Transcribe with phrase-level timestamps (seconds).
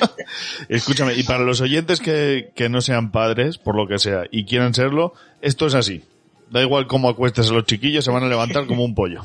[0.68, 4.44] Escúchame, y para los oyentes que, que no sean padres, por lo que sea, y
[4.44, 6.02] quieran serlo, esto es así.
[6.50, 9.24] Da igual cómo acuestes a los chiquillos, se van a levantar como un pollo.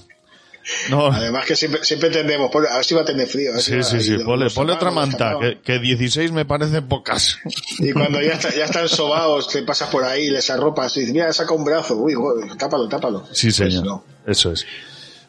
[0.90, 3.52] No, Además que siempre, siempre entendemos, pues, a ver si va a tener frío.
[3.60, 7.38] sí, va- sí, sí, ponle, ponle otra manta, que, que 16 me parecen pocas.
[7.80, 11.14] Y cuando ya, está- ya están sobados, te pasas por ahí, les arropas y dices,
[11.14, 12.14] mira, saca un brazo, uy,
[12.58, 13.26] tápalo, tápalo.
[13.34, 13.86] Sí, Pues señor.
[13.86, 14.06] no.
[14.26, 14.66] Eso es.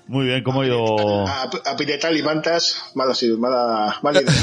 [0.06, 4.34] Muy bien, ¿cómo ha ido A, a pilietar y mantas, mala, sí, mala, mala idea.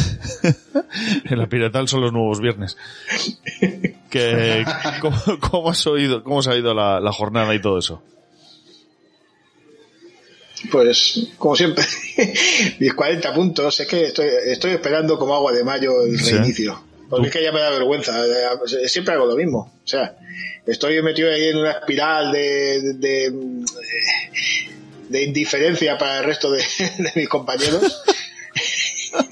[1.25, 2.77] en la Piretal son los nuevos viernes?
[4.11, 4.65] Que,
[4.99, 8.03] ¿cómo, cómo has oído, cómo os ha ido la, la jornada y todo eso?
[10.69, 11.85] Pues, como siempre,
[12.79, 16.33] mis 40 puntos, es que estoy, estoy esperando como agua de mayo el Sí.
[16.33, 16.83] reinicio.
[17.09, 19.73] Porque es que ya me da vergüenza, eh, siempre hago lo mismo.
[19.83, 20.17] O sea,
[20.65, 23.31] estoy metido ahí en una espiral de, de, de
[25.23, 26.59] indiferencia para el resto de,
[26.97, 28.03] de mis compañeros.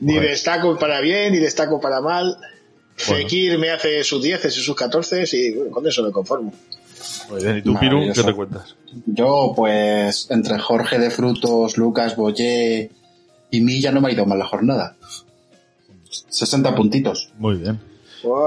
[0.00, 0.28] ni Bueno.
[0.28, 2.36] destaco para bien, ni destaco para mal.
[2.36, 3.22] Bueno.
[3.22, 6.52] Fekir me hace sus 10 y sus 14 y bueno, con eso me conformo.
[7.30, 8.74] Muy bien, ¿y tú, Piru, qué te cuentas?
[9.06, 12.90] Yo, pues, entre Jorge de Frutos, Lucas, Boyé
[13.50, 14.96] y mí ya no me ha ido mal la jornada.
[16.28, 17.30] 60 puntitos.
[17.38, 17.80] Muy bien.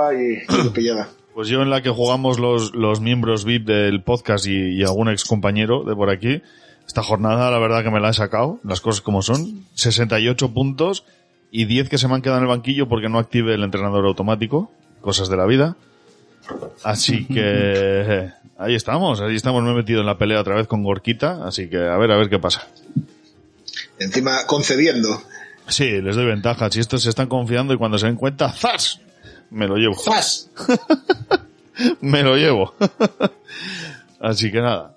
[0.02, 1.10] Ay, qué pillada.
[1.40, 5.08] Pues yo en la que jugamos los, los miembros VIP del podcast y, y algún
[5.08, 6.42] ex compañero de por aquí,
[6.86, 11.06] esta jornada la verdad que me la he sacado, las cosas como son, 68 puntos
[11.50, 14.06] y 10 que se me han quedado en el banquillo porque no active el entrenador
[14.06, 14.70] automático,
[15.00, 15.78] cosas de la vida.
[16.84, 20.68] Así que eh, ahí estamos, ahí estamos, me he metido en la pelea otra vez
[20.68, 22.68] con Gorquita, así que a ver, a ver qué pasa.
[23.98, 25.22] Encima concediendo.
[25.70, 29.00] Sí, les doy ventaja, si estos se están confiando y cuando se den cuenta, ¡zas!
[29.52, 29.96] Me lo llevo.
[32.02, 32.74] Me lo llevo.
[34.20, 34.96] Así que nada.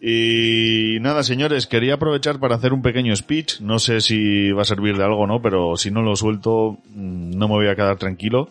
[0.00, 3.60] Y nada, señores, quería aprovechar para hacer un pequeño speech.
[3.60, 6.78] No sé si va a servir de algo o no, pero si no lo suelto,
[6.94, 8.48] mm, no me voy a quedar tranquilo.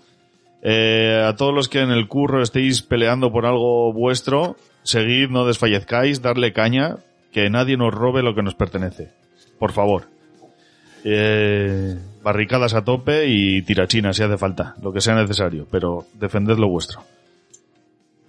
[0.62, 5.46] Eh, a todos los que en el curro estéis peleando por algo vuestro, seguid, no
[5.46, 6.98] desfallezcáis, darle caña,
[7.32, 9.12] que nadie nos robe lo que nos pertenece.
[9.60, 10.08] Por favor.
[11.04, 16.58] Eh, barricadas a tope y tirachinas si hace falta, lo que sea necesario, pero defended
[16.58, 17.04] lo vuestro.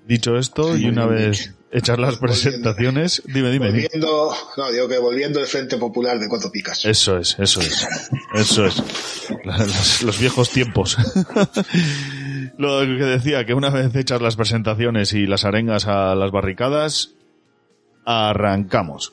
[0.07, 3.67] Dicho esto, y una vez hechas las presentaciones, dime, dime.
[3.71, 6.83] Volviendo, no, digo que volviendo el Frente Popular de Cuatro Picas.
[6.87, 7.87] Eso es, eso es.
[8.35, 8.83] Eso es.
[9.45, 10.97] Las- los viejos tiempos.
[12.57, 17.11] Lo que decía, que una vez hechas las presentaciones y las arengas a las barricadas,
[18.07, 19.13] arrancamos.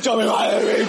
[0.03, 0.87] ¡Me va el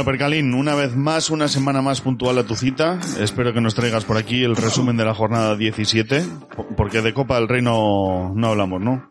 [0.00, 2.98] Bueno, Percalín, una vez más, una semana más puntual a tu cita.
[3.20, 6.24] Espero que nos traigas por aquí el resumen de la jornada 17,
[6.56, 9.10] po- porque de Copa del Rey no, no hablamos, ¿no?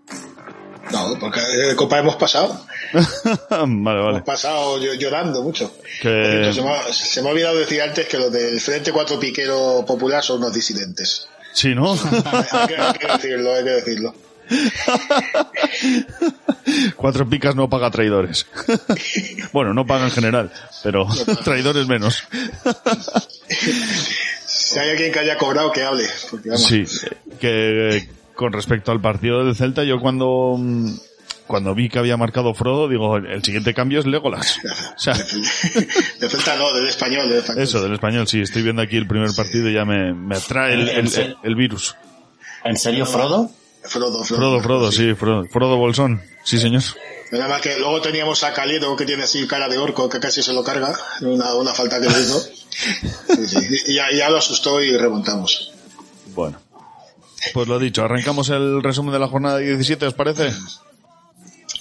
[0.92, 2.60] No, porque de Copa hemos pasado.
[3.52, 3.68] vale,
[4.00, 4.10] vale.
[4.10, 5.72] Hemos pasado llo- llorando mucho.
[6.02, 9.20] Que- Se, me ha, se me ha olvidado decir antes que los del Frente Cuatro
[9.20, 11.28] Piquero Popular son unos disidentes.
[11.54, 11.92] Sí, ¿no?
[11.94, 14.16] hay, que, hay que decirlo, hay que decirlo.
[16.96, 18.46] Cuatro picas no paga traidores.
[19.54, 20.52] bueno, no paga en general,
[20.84, 21.08] pero
[21.44, 22.24] traidores menos.
[24.46, 26.06] Si hay alguien que haya cobrado, que hable.
[26.30, 26.84] Porque, vamos, Sí,
[27.40, 30.58] que con respecto al partido del Celta, yo cuando,
[31.48, 34.60] cuando vi que había marcado Frodo, digo, el siguiente cambio es Legolas.
[34.96, 37.30] O sea, De Celta no, del español.
[37.30, 37.64] Del español.
[37.64, 40.74] eso, del español, sí, estoy viendo aquí el primer partido y ya me, me atrae
[40.74, 41.96] el, el- el- el virus.
[42.64, 43.50] ¿En serio, Frodo?
[43.84, 44.42] Frodo, Frodo.
[44.42, 46.84] Frodo, Frodo, sí, Frodo, Frodo Bolsón, sí señor.
[47.32, 50.42] Nada más que luego teníamos a Calido que tiene así cara de orco que casi
[50.42, 50.98] se lo carga.
[51.22, 52.40] Una, una falta que le hizo.
[52.40, 53.58] Sí, sí.
[53.88, 55.72] Y ya, ya lo asustó y remontamos.
[56.34, 56.60] Bueno.
[57.54, 60.52] Pues lo dicho, arrancamos el resumen de la jornada 17, ¿os parece?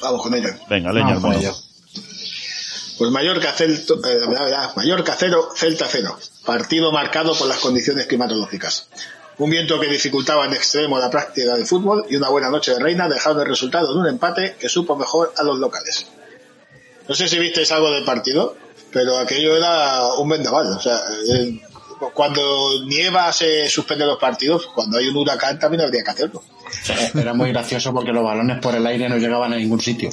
[0.01, 0.51] Vamos con ello.
[0.69, 1.55] Venga, leña, Vamos con ello.
[2.99, 6.19] Pues Mallorca, Celto, eh, Mallorca 0, Celta 0.
[6.45, 8.89] Partido marcado por las condiciones climatológicas.
[9.39, 12.81] Un viento que dificultaba en extremo la práctica del fútbol y una buena noche de
[12.81, 16.07] reina dejaron el resultado en un empate que supo mejor a los locales.
[17.09, 18.57] No sé si visteis algo del partido,
[18.93, 20.67] pero aquello era un vendaval.
[20.73, 21.01] O sea,
[21.33, 21.61] eh,
[22.13, 26.43] cuando nieva se suspenden los partidos, cuando hay un huracán también habría que hacerlo.
[27.15, 30.11] Era muy gracioso porque los balones por el aire no llegaban a ningún sitio.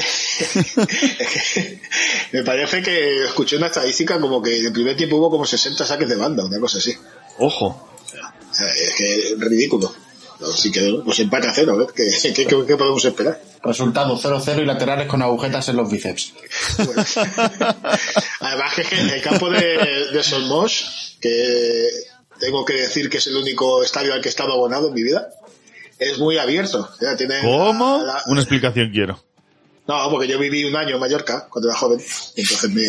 [2.32, 5.86] Me parece que escuché una estadística como que en el primer tiempo hubo como 60
[5.86, 6.96] saques de banda, una cosa así.
[7.40, 7.95] Ojo.
[8.60, 9.94] Es que es ridículo.
[10.54, 11.88] Así que, pues empate a cero, ¿eh?
[11.96, 13.42] ¿Qué, qué, qué- qué podemos esperar?
[13.64, 16.34] Resultado 0-0 y laterales con agujetas en los bíceps.
[16.86, 17.04] Bueno.
[18.42, 21.88] Además que el campo de, de Solmos, que
[22.40, 25.04] tengo que decir que es el único estadio al que he estado abonado en mi
[25.04, 25.30] vida,
[25.98, 26.90] es muy abierto.
[27.18, 28.04] Tiene ¿Cómo?
[28.04, 29.24] la- Una explicación quiero.
[29.88, 32.02] No, porque yo viví un año en Mallorca cuando era joven.
[32.36, 32.84] Entonces me,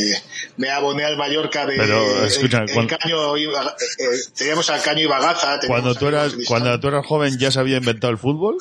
[0.57, 4.05] me aboné al Mallorca de Pero, escucha, el, el cuando- caño y Baga- eh,
[4.35, 5.61] teníamos al caño y bagaza.
[5.67, 8.57] Cuando tú eras, cuando tú eras joven ya se había inventado el fútbol.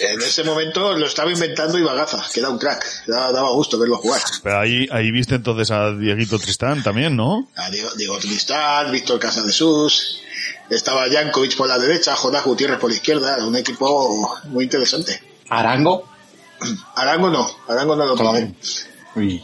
[0.00, 2.82] En ese momento lo estaba inventando y bagaza, que era un crack.
[3.06, 4.22] Daba, daba gusto verlo jugar.
[4.42, 7.48] Pero ahí, ahí viste entonces a Dieguito Tristán también, ¿no?
[7.54, 10.22] A Diego, Diego Tristán, Víctor Casadesús,
[10.70, 15.22] estaba Jankovic por la derecha, Jonás Gutiérrez por la izquierda, era un equipo muy interesante.
[15.50, 16.09] Arango.
[16.94, 18.54] Arango no, Arango no lo probé.
[19.16, 19.42] Uy.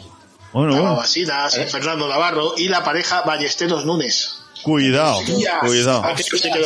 [0.53, 0.97] Bueno.
[0.97, 4.33] Basinas, Fernando Navarro y la pareja Ballesteros Núñez.
[4.63, 5.21] Cuidado,
[5.61, 6.05] cuidado,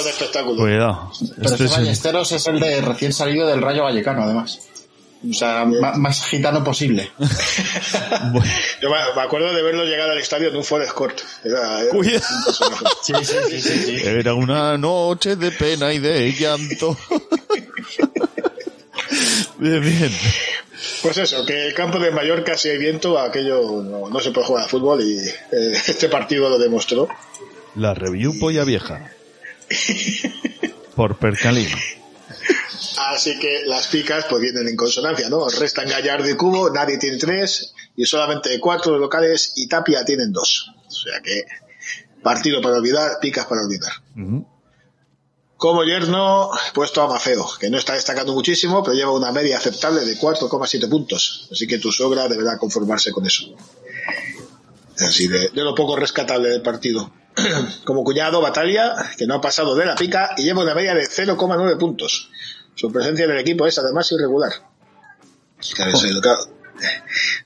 [0.08, 0.56] espectáculo.
[0.56, 1.12] cuidado.
[1.36, 4.60] Pero Este ese es el- Ballesteros es el de recién salido del Rayo Vallecano, además.
[5.28, 7.12] O sea, más gitano posible.
[8.80, 11.20] Yo me acuerdo de verlo llegar al estadio en un Forest Court.
[11.44, 12.26] Era, era Cuidado.
[12.38, 12.84] un personaje.
[13.02, 13.84] Sí, sí, sí, sí.
[13.98, 14.02] sí.
[14.02, 16.96] Era una noche de pena y de llanto.
[19.60, 20.10] bien, bien.
[21.02, 24.46] Pues eso, que el campo de Mallorca, si hay viento, aquello no, no se puede
[24.46, 25.32] jugar al fútbol y eh,
[25.86, 27.08] este partido lo demostró.
[27.74, 29.12] La review polla vieja.
[30.96, 31.76] Por Percalino.
[33.08, 35.48] Así que las picas pues vienen en consonancia, ¿no?
[35.48, 40.72] Restan Gallardo y Cubo, nadie tiene tres y solamente cuatro locales y Tapia tienen dos.
[40.86, 41.44] O sea que
[42.22, 43.92] partido para olvidar, picas para olvidar.
[45.60, 50.00] Como yerno, puesto a Mafeo, que no está destacando muchísimo, pero lleva una media aceptable
[50.06, 51.48] de 4,7 puntos.
[51.52, 53.44] Así que tu sogra deberá conformarse con eso.
[54.98, 57.12] Así de, lo poco rescatable del partido.
[57.84, 61.02] Como cuñado, Batalla, que no ha pasado de la pica y lleva una media de
[61.02, 62.30] 0,9 puntos.
[62.74, 64.52] Su presencia en el equipo es además irregular.
[65.74, 66.40] Claro, el- claro,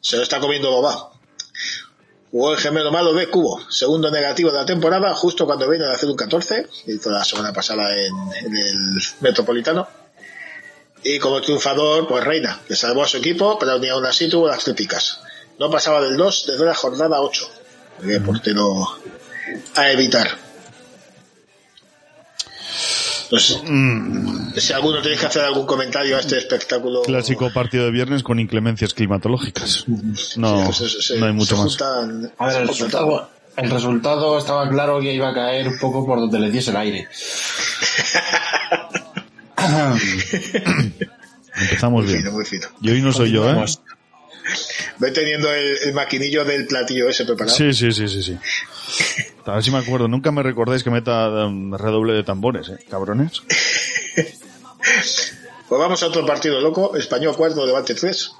[0.00, 1.10] Se lo está comiendo Boba.
[2.34, 5.94] Jugó el gemelo malo de Cubo, segundo negativo de la temporada, justo cuando viene de
[5.94, 8.12] hacer un 14, hizo la semana pasada en,
[8.44, 9.86] en el Metropolitano.
[11.04, 14.48] Y como triunfador, pues Reina, que salvó a su equipo, pero ni aún así tuvo
[14.48, 15.20] las críticas.
[15.60, 17.50] No pasaba del 2 desde la jornada 8.
[18.02, 18.84] El portero
[19.76, 20.43] a evitar.
[23.30, 23.60] Pues,
[24.56, 27.02] si alguno tenéis que hacer algún comentario a este espectáculo.
[27.02, 29.84] Clásico partido de viernes con inclemencias climatológicas.
[30.36, 31.76] No, Sí, pues, se- no hay mucho más.
[31.76, 36.04] juntan- A ver, el resultado, el resultado estaba claro que iba a caer un poco
[36.06, 37.08] por donde le diese el aire.
[41.56, 42.18] Empezamos Muy bien.
[42.24, 42.66] fino, muy fino.
[42.82, 43.64] Y hoy no soy yo, ¿eh?
[44.98, 47.56] Ve teniendo el, el maquinillo del platillo ese preparado.
[47.56, 48.38] Sí, sí, sí, sí, sí.
[49.46, 50.08] A ver si me acuerdo.
[50.08, 52.78] Nunca me recordáis que meta um, redoble de tambores, ¿eh?
[52.88, 53.42] Cabrones.
[55.66, 56.94] Pues vamos a otro partido loco.
[56.94, 58.32] Español 4, Levante 3.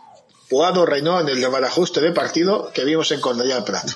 [0.49, 3.91] Puado reinó en el desbarajuste de partido que vimos en Cornellà del Prat.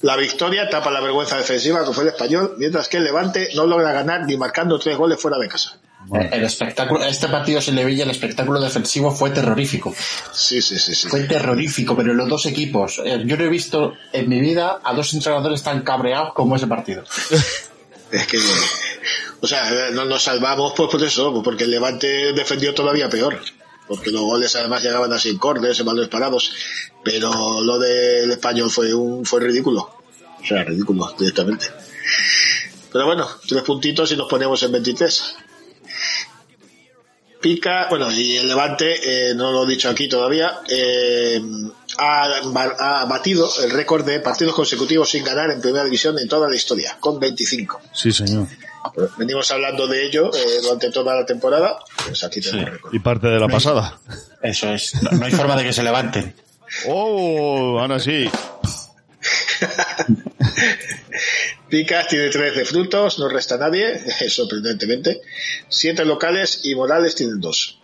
[0.00, 3.66] La victoria tapa la vergüenza defensiva que fue el español, mientras que el Levante no
[3.66, 5.78] logra ganar ni marcando tres goles fuera de casa.
[6.10, 9.94] El espectáculo, a este partido se le veía el espectáculo defensivo fue terrorífico.
[10.32, 11.08] Sí, sí, sí, sí.
[11.08, 13.00] Fue terrorífico, pero los dos equipos.
[13.04, 16.66] eh, Yo no he visto en mi vida a dos entrenadores tan cabreados como ese
[16.66, 17.04] partido.
[18.12, 18.36] Es que,
[19.40, 23.40] o sea, no nos salvamos pues por eso, porque el Levante defendió todavía peor.
[23.88, 25.38] Porque los goles además llegaban así en
[25.86, 26.52] balones parados.
[27.02, 29.96] Pero lo del español fue un fue ridículo.
[30.42, 31.66] O sea, ridículo directamente.
[32.92, 35.36] Pero bueno, tres puntitos y nos ponemos en 23.
[37.40, 41.42] Pica, bueno, y el Levante, eh, no lo he dicho aquí todavía, eh,
[41.98, 42.28] ha,
[42.78, 46.54] ha batido el récord de partidos consecutivos sin ganar en primera división en toda la
[46.54, 47.80] historia, con 25.
[47.92, 48.46] Sí, señor.
[49.16, 52.94] Venimos hablando de ello eh, durante toda la temporada, pues aquí tenemos récord.
[52.94, 53.98] Y parte de la pasada.
[54.40, 54.94] Eso es.
[55.02, 56.36] No, no hay forma de que se levanten.
[56.86, 57.80] ¡Oh!
[57.80, 58.30] Ahora sí.
[61.72, 63.98] Picas tiene 3 de frutos, no resta nadie,
[64.28, 65.22] sorprendentemente.
[65.70, 67.80] 7 locales y Morales tienen 2.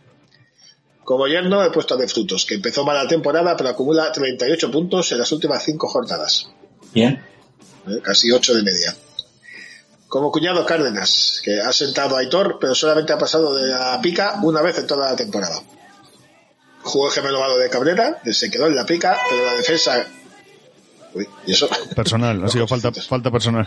[1.04, 4.70] Como yerno he puesto a de frutos, que empezó mal la temporada, pero acumula 38
[4.70, 6.50] puntos en las últimas 5 jornadas.
[6.92, 7.24] Bien.
[7.86, 8.00] ¿eh?
[8.02, 8.94] casi 8 de media.
[10.06, 14.38] Como cuñado Cárdenas, que ha sentado a Aitor, pero solamente ha pasado de la pica
[14.42, 15.62] una vez en toda la temporada.
[16.82, 20.06] Jugó el gemelo de Cabrera, que se quedó en la pica, pero la defensa.
[21.18, 21.68] Uy, ¿y eso?
[21.96, 22.44] Personal.
[22.44, 23.66] Ha sido falta, falta personal.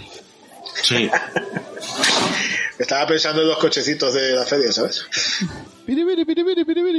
[0.84, 1.10] Sí.
[2.80, 5.04] Estaba pensando en los cochecitos de la feria, ¿sabes?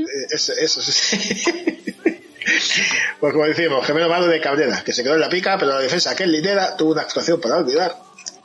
[0.06, 1.42] Eh, Eso, eso, sí.
[3.20, 5.80] Pues como decíamos, gemelo malo de Cabrera, que se quedó en la pica, pero la
[5.80, 7.96] defensa que él lidera tuvo una actuación para olvidar.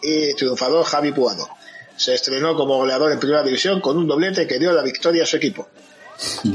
[0.03, 1.49] Y triunfador Javi Puado.
[1.95, 5.25] Se estrenó como goleador en primera división con un doblete que dio la victoria a
[5.25, 5.67] su equipo.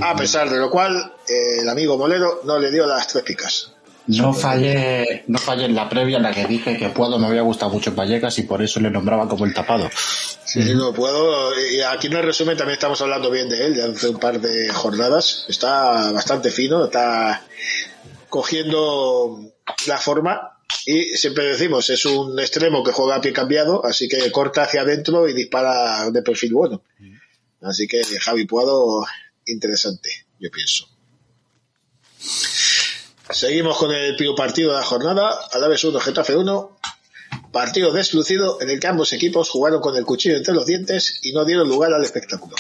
[0.03, 3.72] A pesar de lo cual, eh, el amigo Molero no le dio las tres picas.
[4.07, 7.43] No fallé, no fallé en la previa en la que dije que Puado me había
[7.43, 9.89] gustado mucho en Vallecas y por eso le nombraba como el tapado.
[10.45, 11.53] Sí, no puedo.
[11.71, 14.41] Y aquí en el resumen también estamos hablando bien de él, de hace un par
[14.41, 15.47] de jornadas.
[15.49, 17.45] Está bastante fino, está
[18.29, 19.53] cogiendo
[19.87, 20.59] la forma.
[20.85, 24.81] Y siempre decimos, es un extremo que juega a pie cambiado, así que corta hacia
[24.81, 26.83] adentro y dispara de perfil bueno.
[27.61, 29.07] Así que Javi Puado,
[29.47, 30.89] interesante, yo pienso.
[33.31, 36.79] Seguimos con el primer partido de la jornada, Alaves 1, Getafe 1.
[37.51, 41.33] Partido deslucido en el que ambos equipos jugaron con el cuchillo entre los dientes y
[41.33, 42.57] no dieron lugar al espectáculo.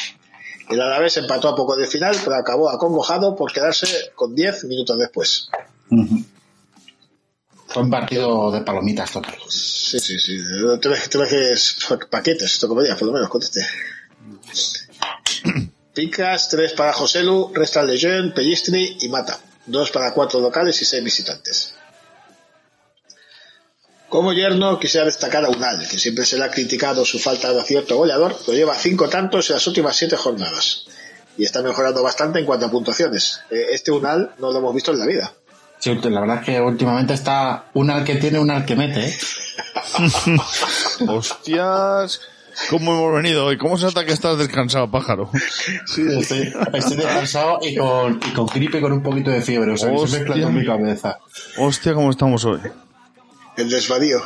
[0.71, 4.99] El Alavés empató a poco del final, pero acabó acongojado por quedarse con 10 minutos
[4.99, 5.49] después.
[7.67, 9.35] Fue un partido de palomitas total.
[9.49, 10.39] Sí, sí, sí.
[10.81, 11.79] Tres, tres
[12.11, 13.61] paquetes, esto como ya, por lo menos, conteste.
[15.95, 19.39] Picas, tres para Joselu, resta Lejeune, Pellistri y Mata.
[19.67, 21.75] Dos para cuatro locales y seis visitantes.
[24.09, 27.61] Como yerno, quisiera destacar a Unal, que siempre se le ha criticado su falta de
[27.61, 30.85] acierto goleador, pero lleva cinco tantos en las últimas siete jornadas.
[31.39, 33.41] Y está mejorando bastante en cuanto a puntuaciones.
[33.51, 35.33] Eh, Este Unal no lo hemos visto en la vida.
[35.79, 39.07] Sí, la verdad es que últimamente está un al que tiene, un al que mete,
[39.07, 39.17] ¿eh?
[41.09, 42.21] Hostias.
[42.71, 43.59] ¿Cómo hemos venido hoy?
[43.59, 45.31] ¿Cómo se nota que estás descansado, pájaro?
[45.87, 49.77] Estoy, estoy descansado y con, y con gripe y con un poquito de fiebre, o
[49.77, 50.19] sea, que se Hostia.
[50.21, 51.19] mezcla con mi cabeza.
[51.59, 52.61] Hostia, ¿cómo estamos hoy?
[53.57, 54.21] El desvadío.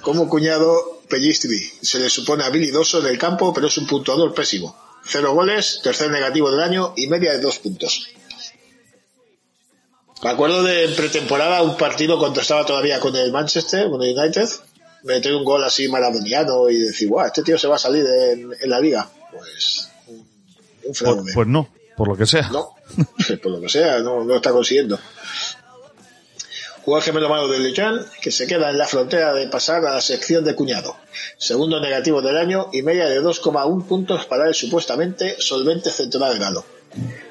[0.00, 4.76] Como cuñado, Pellistri se le supone habilidoso en el campo, pero es un puntuador pésimo.
[5.04, 8.08] Cero goles, tercer negativo del año y media de dos puntos.
[10.22, 14.18] Me acuerdo de en pretemporada un partido cuando estaba todavía con el Manchester, con el
[14.18, 14.48] United,
[15.06, 18.50] meter un gol así maradoniano y decir, guau, este tío se va a salir en,
[18.60, 19.08] en la liga.
[19.32, 20.26] Pues, un, un
[20.84, 21.32] Pues, fraude.
[21.34, 21.68] pues no.
[21.96, 22.48] Por lo que sea.
[22.50, 22.74] No,
[23.42, 24.98] por lo que sea, no, no está consiguiendo.
[26.86, 30.00] El gemelo malo de Lejean, que se queda en la frontera de pasar a la
[30.00, 30.96] sección de cuñado.
[31.36, 36.64] Segundo negativo del año y media de 2,1 puntos para el supuestamente solvente central galo.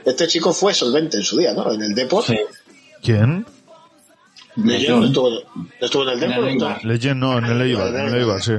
[0.04, 1.72] Este chico fue solvente en su día, ¿no?
[1.72, 2.28] En el Deport.
[3.02, 3.46] ¿Quién?
[4.56, 5.40] No estuvo, no
[5.82, 6.48] estuvo en el.
[6.48, 6.84] Eibar.
[6.86, 8.54] Legend, no, en el Eibar, en el Eibar, sí.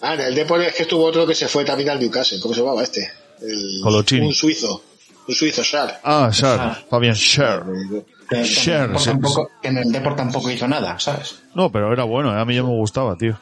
[0.00, 2.38] Ah, en el Deport es que estuvo otro que se fue también al Newcastle.
[2.40, 3.10] ¿Cómo se llamaba este?
[3.40, 3.82] El-.
[4.22, 4.82] Un suizo.
[5.26, 6.00] Un suizo, Shar.
[6.04, 7.64] Ah, Shar, Fabián Shar.
[8.28, 11.36] Que en el Depor sí, tampoco, que en el Depor tampoco hizo nada, ¿sabes?
[11.54, 13.38] No, pero era bueno, eh, a mí ya me gustaba, tío.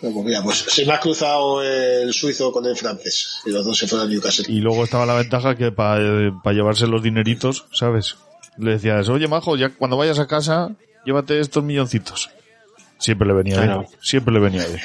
[0.00, 3.42] Pues mira, pues se me ha cruzado el suizo con el francés.
[3.44, 4.46] Y los dos se fueron al Newcastle.
[4.48, 6.00] Y luego estaba la ventaja que para
[6.52, 8.16] llevarse los dineritos, ¿sabes?
[8.56, 10.70] Le decías, oye, majo, ya cuando vayas a casa,
[11.04, 12.30] llévate estos milloncitos.
[12.98, 13.80] Siempre le venía Claro.
[13.80, 14.80] bien, siempre le venía bien.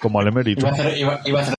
[0.00, 0.66] Como al emérito.
[0.66, 1.54] Iba a hacer, iba, iba a hacer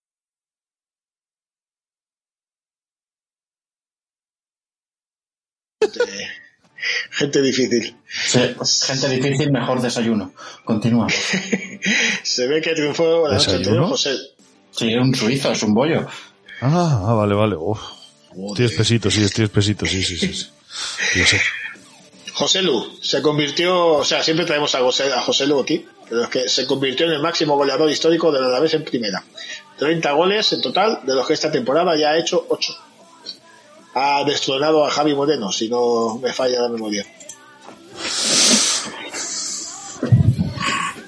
[7.12, 7.96] Gente difícil.
[8.08, 8.40] sí,
[8.86, 10.34] gente difícil, mejor desayuno.
[10.64, 11.08] Continúa.
[12.24, 14.16] Se ve que triunfó la noche José.
[14.72, 16.06] Sí, un suizo, es un bollo.
[16.62, 17.56] Ah, ah, vale, vale.
[17.56, 17.80] Uf.
[18.50, 20.34] Estoy espesito, sí, estoy espesito, sí, sí, sí.
[20.34, 20.50] sí.
[21.20, 21.40] Lo sé.
[22.36, 26.24] José Lu se convirtió, o sea, siempre traemos a José, a José Lu aquí, pero
[26.24, 29.24] es que se convirtió en el máximo goleador histórico de la Alavés en primera.
[29.78, 32.74] 30 goles en total, de los que esta temporada ya ha hecho 8.
[33.94, 37.06] Ha destronado a Javi Moreno, si no me falla la memoria.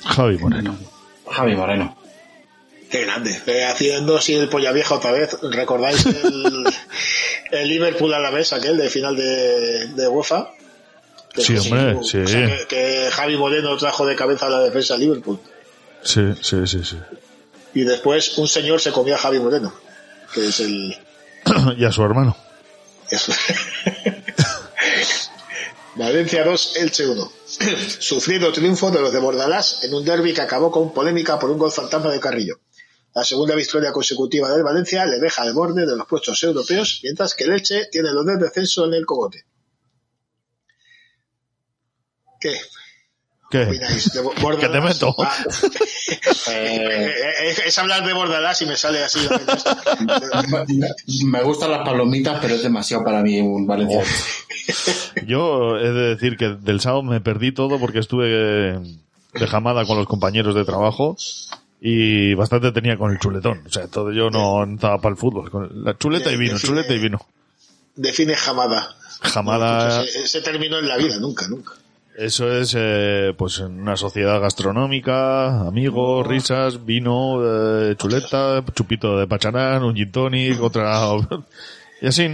[0.05, 0.77] Javi Moreno.
[1.29, 1.98] Javi Moreno.
[2.89, 3.38] Qué grande.
[3.48, 5.38] Eh, haciendo así el polla vieja otra vez.
[5.41, 6.63] ¿Recordáis el,
[7.51, 10.53] el Liverpool a la vez, aquel de final de, de UEFA?
[11.38, 12.25] Que Sí, hombre, o sí.
[12.25, 15.39] sea, que, que Javi Moreno trajo de cabeza a la defensa de Liverpool.
[16.01, 16.98] Sí, sí, sí, sí.
[17.75, 19.72] Y después un señor se comía a Javi Moreno,
[20.34, 20.98] que es el...
[21.77, 22.35] y a su hermano.
[23.12, 23.31] Eso.
[25.96, 27.31] Valencia 2, Elche 1.
[28.00, 31.57] Sufrido triunfo de los de Bordalás en un derby que acabó con polémica por un
[31.59, 32.59] gol fantasma de Carrillo.
[33.14, 37.33] La segunda victoria consecutiva del Valencia le deja al borde de los puestos europeos, mientras
[37.33, 39.46] que el Elche tiene los del descenso en el cogote.
[42.40, 42.54] ¿Qué?
[43.50, 43.64] ¿Qué?
[43.64, 44.22] opináis de?
[44.60, 45.16] Que te meto.
[45.20, 45.34] Ah.
[46.52, 47.14] Eh,
[47.66, 49.20] es hablar de Bordalás y me sale así.
[51.26, 54.04] Me gustan las palomitas, pero es demasiado para mí un Valencia.
[55.26, 58.28] Yo he de decir que del sábado me perdí todo porque estuve
[59.34, 61.16] de jamada con los compañeros de trabajo
[61.80, 63.64] y bastante tenía con el chuletón.
[63.66, 65.50] O sea, todo yo no estaba para el fútbol.
[65.50, 67.20] Con la chuleta y vino, chuleta y vino.
[67.96, 68.96] Define jamada.
[69.22, 71.74] Jamada, Ese, ese término en la vida, nunca, nunca.
[72.18, 79.27] Eso es eh, pues en una sociedad gastronómica, amigos, risas, vino, eh, chuleta, chupito de
[79.27, 81.10] pacharán, un gin tonic, otra...
[82.01, 82.27] y así,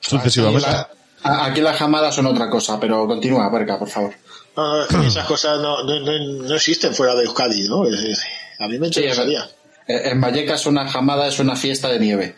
[0.00, 0.66] sucesivamente.
[0.68, 4.12] La- aquí las jamadas son otra cosa, pero continúa, Berka, por favor.
[4.56, 7.82] No, esas cosas no, no, no, no existen fuera de Euskadi, ¿no?
[7.84, 9.48] A mí me interesaría.
[9.88, 12.36] Eh, En Vallecas una jamada es una fiesta de nieve.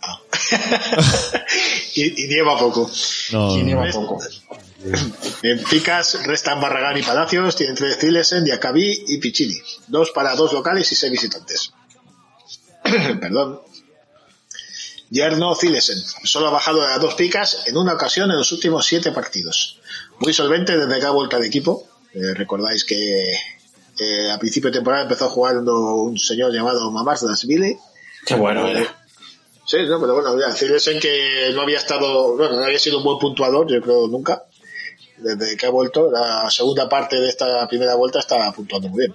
[1.96, 2.90] y, y nieva poco.
[3.32, 4.18] No, Y nieva poco.
[5.42, 9.56] En Picas restan Barragán y Palacios, tienen tres Cilesen, Diacabí y Piccini.
[9.86, 11.72] Dos para dos locales y seis visitantes.
[13.20, 13.60] Perdón.
[15.10, 15.98] Yerno Cilesen.
[16.24, 19.80] Solo ha bajado las dos picas en una ocasión en los últimos siete partidos.
[20.18, 21.86] Muy solvente desde que ha vuelto al equipo.
[22.12, 27.76] Eh, recordáis que eh, a principio de temporada empezó jugando un señor llamado Mamás Dasvili.
[28.26, 29.04] Qué bueno era.
[29.66, 33.04] Sí, no, pero bueno, ya, Cilesen que no había estado, bueno, no había sido un
[33.04, 34.44] buen puntuador, yo creo nunca.
[35.18, 39.14] Desde que ha vuelto, la segunda parte de esta primera vuelta está puntuando muy bien.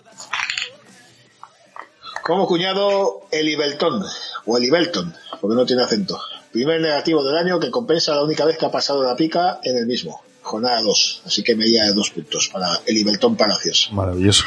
[2.24, 4.04] Como cuñado, el Ibelton,
[4.46, 6.20] o el Ibelton, porque no tiene acento.
[6.52, 9.78] Primer negativo del año que compensa la única vez que ha pasado la pica en
[9.78, 10.22] el mismo.
[10.42, 13.90] Jornada 2, así que medida de dos puntos para el Ibelton Palacios.
[13.92, 14.46] Maravilloso.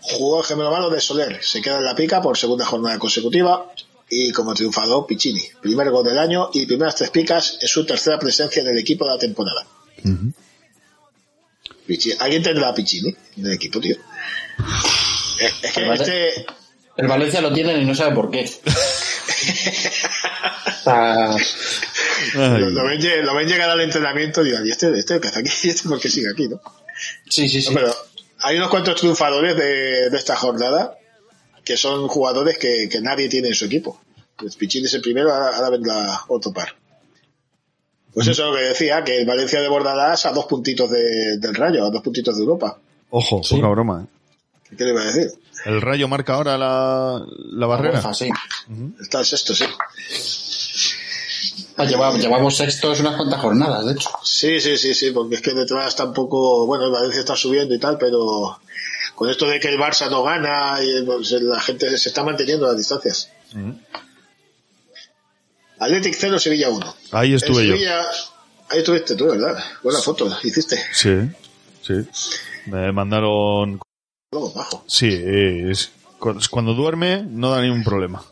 [0.00, 3.70] Jugó el gemelo malo de Soler, se queda en la pica por segunda jornada consecutiva
[4.10, 8.18] y como triunfador Piccini, primer gol del año y primeras tres picas en su tercera
[8.18, 9.66] presencia en el equipo de la temporada.
[11.86, 13.96] Piccini- ¿Alguien tendrá a Piccini en el equipo, tío?
[15.40, 16.46] Es, es que este,
[16.96, 18.50] El Valencia lo tienen y no sabe por qué.
[20.86, 21.36] Ah,
[22.34, 25.28] lo, lo ven, lle- lo ven llegar al entrenamiento y dirán, ¿y este, este que
[25.28, 25.50] hace aquí?
[25.64, 26.48] ¿Y este por qué sigue aquí?
[26.48, 26.60] ¿no?
[27.28, 27.68] sí, sí, sí.
[27.68, 27.94] No, pero
[28.40, 30.97] hay unos cuantos triunfadores de, de esta jornada
[31.68, 34.00] que son jugadores que, que nadie tiene en su equipo.
[34.36, 36.74] Pues Pichín es el primero, ahora, ahora vendrá otro par.
[38.14, 41.36] Pues eso es lo que decía, que el Valencia de Bordalás a dos puntitos de-
[41.38, 42.78] del Rayo, a dos puntitos de Europa.
[43.10, 44.02] Ojo, poca broma.
[44.06, 44.74] ¿eh?
[44.78, 45.30] ¿Qué le iba a decir?
[45.66, 47.98] ¿El Rayo marca ahora la, la barrera?
[47.98, 48.30] Ufa, sí.
[49.00, 49.64] Está el sexto, sí.
[51.76, 54.08] Ah, lleva- llevamos sextos unas cuantas jornadas, de hecho.
[54.24, 57.78] Sí, sí, sí, sí, porque es que detrás tampoco, bueno, el Valencia está subiendo y
[57.78, 58.58] tal, pero
[59.18, 62.68] con esto de que el Barça no gana, y pues, la gente se está manteniendo
[62.68, 63.28] las distancias.
[65.80, 66.94] Athletic 0, Sevilla 1.
[67.10, 67.72] Ahí estuve yo.
[67.74, 68.00] Sevilla,
[68.68, 69.58] ahí estuviste tú, ¿verdad?
[69.82, 70.80] Buena foto, hiciste.
[70.92, 71.16] Sí,
[71.82, 71.94] sí.
[72.66, 73.80] Me mandaron...
[74.30, 74.84] Luego, bajo.
[74.86, 75.90] Sí, es-
[76.50, 78.24] cuando duerme no da ningún problema.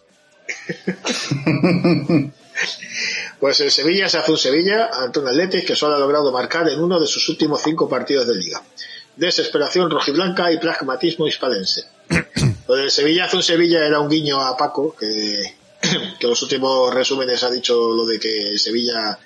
[3.38, 6.66] Pues el Sevilla se hace un Sevilla ante un Athletic que solo ha logrado marcar
[6.70, 8.62] en uno de sus últimos cinco partidos de liga.
[9.16, 11.84] Desesperación rojiblanca y pragmatismo hispalense.
[12.68, 16.42] Lo del Sevilla hace un Sevilla era un guiño a Paco, que, que en los
[16.42, 19.18] últimos resúmenes ha dicho lo de que Sevilla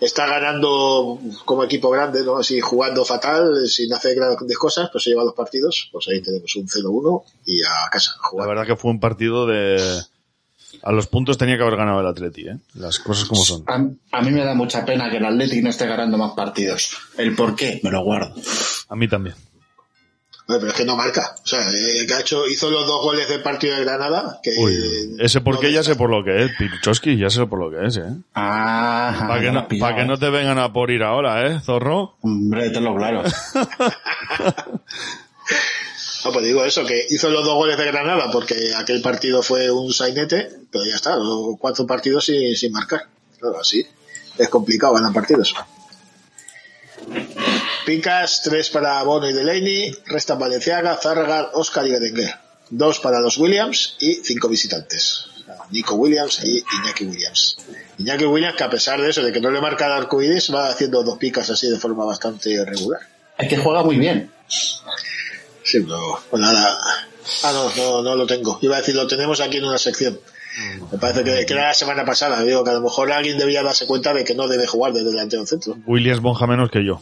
[0.00, 2.36] está ganando como equipo grande, ¿no?
[2.36, 5.88] Así jugando fatal, sin hacer grandes cosas, pues se lleva los partidos.
[5.92, 8.12] Pues ahí tenemos un 0-1 y a casa.
[8.20, 10.02] a La verdad que fue un partido de...
[10.82, 12.56] A los puntos tenía que haber ganado el Atleti, ¿eh?
[12.74, 13.64] Las cosas como son.
[13.66, 16.96] A, a mí me da mucha pena que el Athletic no esté ganando más partidos.
[17.18, 18.34] El por qué me lo guardo.
[18.88, 19.34] A mí también.
[20.48, 21.36] Oye, pero es que no marca.
[21.42, 24.40] O sea, ha hecho, hizo los dos goles del partido de Granada.
[24.42, 26.50] Que, Uy, ese por no qué ya sé por lo que es.
[26.58, 28.12] Pichowski ya sé por lo que es, ¿eh?
[28.34, 31.60] Ah, Para que, lo no, pa' que no te vengan a por ir ahora, ¿eh,
[31.60, 32.16] zorro?
[32.22, 33.22] Hombre, tenlo claro.
[36.24, 39.70] No, pues digo eso, que hizo los dos goles de Granada porque aquel partido fue
[39.70, 41.16] un sainete, pero ya está,
[41.58, 43.06] cuatro partidos sin, sin marcar.
[43.38, 43.86] Claro, así
[44.38, 45.54] es complicado ganar partidos.
[47.84, 52.34] Picas, tres para Bono y Delaney, restan Valenciaga, Zárraga, Oscar y Berenguer.
[52.70, 55.26] Dos para los Williams y cinco visitantes.
[55.70, 57.56] Nico Williams y Iñaki Williams.
[57.98, 60.68] Iñaki Williams, que a pesar de eso, de que no le marca el arcoíris, va
[60.68, 63.00] haciendo dos picas así de forma bastante regular.
[63.36, 64.30] Es que juega muy bien.
[65.64, 66.78] Sí, pero pues nada.
[67.44, 68.58] Ah, no, no, no lo tengo.
[68.62, 70.18] Iba a decir, lo tenemos aquí en una sección.
[70.90, 72.42] Me parece que, que era la semana pasada.
[72.42, 75.04] Digo que a lo mejor alguien debía darse cuenta de que no debe jugar de
[75.04, 75.76] delantero centro.
[75.86, 77.00] Williams Bonja menos que yo.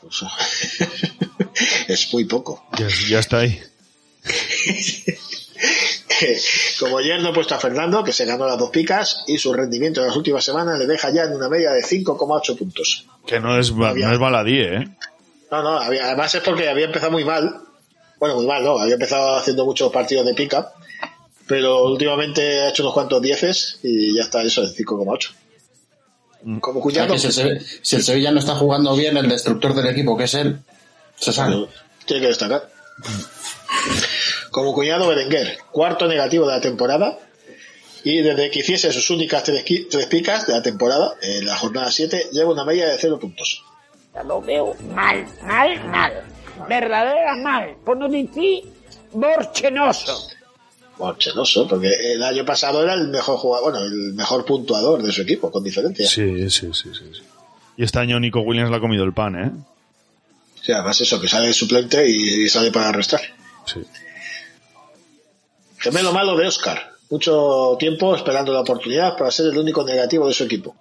[0.00, 0.24] Pues,
[1.88, 2.66] es muy poco.
[2.78, 3.60] Ya, ya está ahí.
[6.78, 9.52] Como ayer no he puesto a Fernando, que se ganó las dos picas, y su
[9.52, 13.06] rendimiento en las últimas semanas le deja ya en una media de 5,8 puntos.
[13.26, 14.88] Que no es, no es baladí, ¿eh?
[15.50, 17.60] No, no, había- además es porque había empezado muy mal.
[18.18, 18.78] Bueno, muy mal, ¿no?
[18.78, 20.72] Había empezado haciendo muchos partidos de pica,
[21.46, 25.30] pero últimamente ha hecho unos cuantos dieces y ya está eso de 5,8.
[26.60, 29.16] Como O sea, cuñado, que si, el Sevilla, si el Sevilla no está jugando bien,
[29.16, 30.58] el destructor del equipo, que es él,
[31.16, 31.66] se sabe.
[32.06, 32.70] tiene que destacar.
[34.50, 37.18] Como cuñado Berenguer, cuarto negativo de la temporada.
[38.02, 41.90] Y desde que hiciese sus únicas tres, tres picas de la temporada, en la jornada
[41.92, 43.62] 7, lleva una media de 0 puntos.
[44.24, 46.12] Lo veo mal, mal, mal.
[46.68, 47.76] Verdadera mal.
[47.84, 48.64] Por no decir
[49.12, 50.28] borchenoso.
[50.98, 55.22] Borchenoso, porque el año pasado era el mejor jugador, bueno, el mejor puntuador de su
[55.22, 56.06] equipo, con diferencia.
[56.06, 57.10] Sí, sí, sí, sí.
[57.14, 57.22] sí.
[57.76, 59.50] Y este año Nico Williams le ha comido el pan, ¿eh?
[60.62, 63.22] Sea, además eso, que sale de suplente y, y sale para arrestar.
[63.64, 63.80] Sí.
[65.78, 66.90] Gemelo malo de Oscar.
[67.08, 70.76] Mucho tiempo esperando la oportunidad para ser el único negativo de su equipo.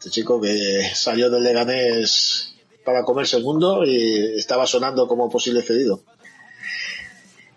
[0.00, 2.54] Este chico que salió del Leganés
[2.86, 6.00] para comerse el mundo y estaba sonando como posible cedido.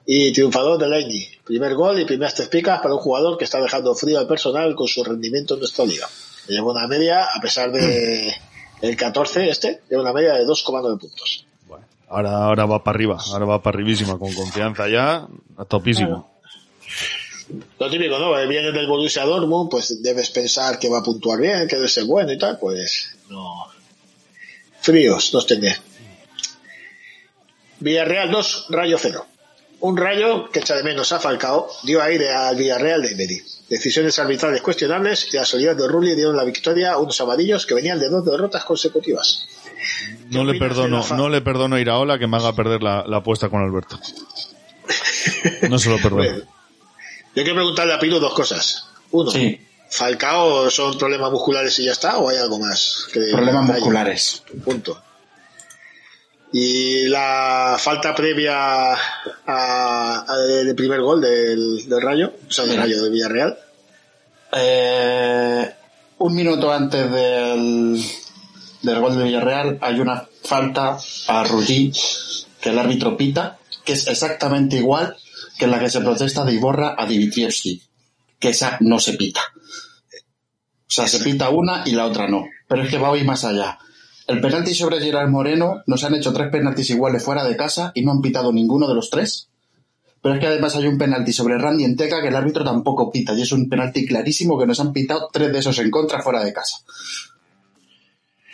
[0.05, 1.29] Y triunfador de Laney.
[1.45, 4.75] Primer gol y primeras tres picas para un jugador que está dejando frío al personal
[4.75, 6.05] con su rendimiento en nuestra liga.
[6.49, 8.35] Lleva una media, a pesar de
[8.81, 11.45] el 14 este, lleva una media de 2,9 puntos.
[12.09, 16.29] Ahora, ahora va para arriba, ahora va para arribísima, con confianza ya, a topísimo.
[17.79, 18.37] Lo típico, ¿no?
[18.39, 21.87] Eh, Viene del Borussia Dortmund, pues debes pensar que va a puntuar bien, que debe
[21.87, 23.67] ser bueno y tal, pues no.
[24.81, 25.79] Fríos, los tenés.
[27.79, 29.25] Villarreal 2, Rayo 0.
[29.81, 33.41] Un Rayo que echa de menos a Falcao dio aire al Villarreal de Emery.
[33.69, 37.73] Decisiones arbitrales cuestionables y la solidaridad de Rulli dieron la victoria a unos amarillos que
[37.73, 39.45] venían de dos derrotas consecutivas.
[40.29, 43.49] No le perdono, no le perdono a Iraola que me haga perder la, la apuesta
[43.49, 43.99] con Alberto.
[45.69, 46.41] No se lo perdono.
[47.35, 48.85] Yo quiero preguntarle a Pilu dos cosas.
[49.11, 49.31] Uno,
[49.89, 53.07] ¿Falcao son problemas musculares y ya está o hay algo más?
[53.13, 54.43] Que Problemas musculares.
[54.63, 55.01] Punto.
[56.51, 58.97] Y la falta previa a,
[60.27, 62.77] a- del primer gol del, del Rayo, o sea, del.
[62.77, 63.57] Rayo de Villarreal.
[64.55, 65.73] Eh,
[66.19, 67.99] un minuto antes del,
[68.83, 71.91] del gol de Villarreal hay una falta a Ruggi
[72.61, 75.17] que el árbitro pita, que es exactamente igual
[75.57, 77.81] que la que se protesta de Iborra a Dimitrievski,
[78.39, 79.41] que esa no se pita.
[80.93, 82.45] O sea, se pita una y la otra no.
[82.67, 83.79] Pero es que va hoy más allá.
[84.27, 88.03] El penalti sobre Gerard Moreno nos han hecho tres penaltis iguales fuera de casa y
[88.03, 89.49] no han pitado ninguno de los tres.
[90.21, 93.33] Pero es que además hay un penalti sobre Randy Enteca que el árbitro tampoco pita
[93.33, 96.43] y es un penalti clarísimo que nos han pitado tres de esos en contra fuera
[96.43, 96.77] de casa.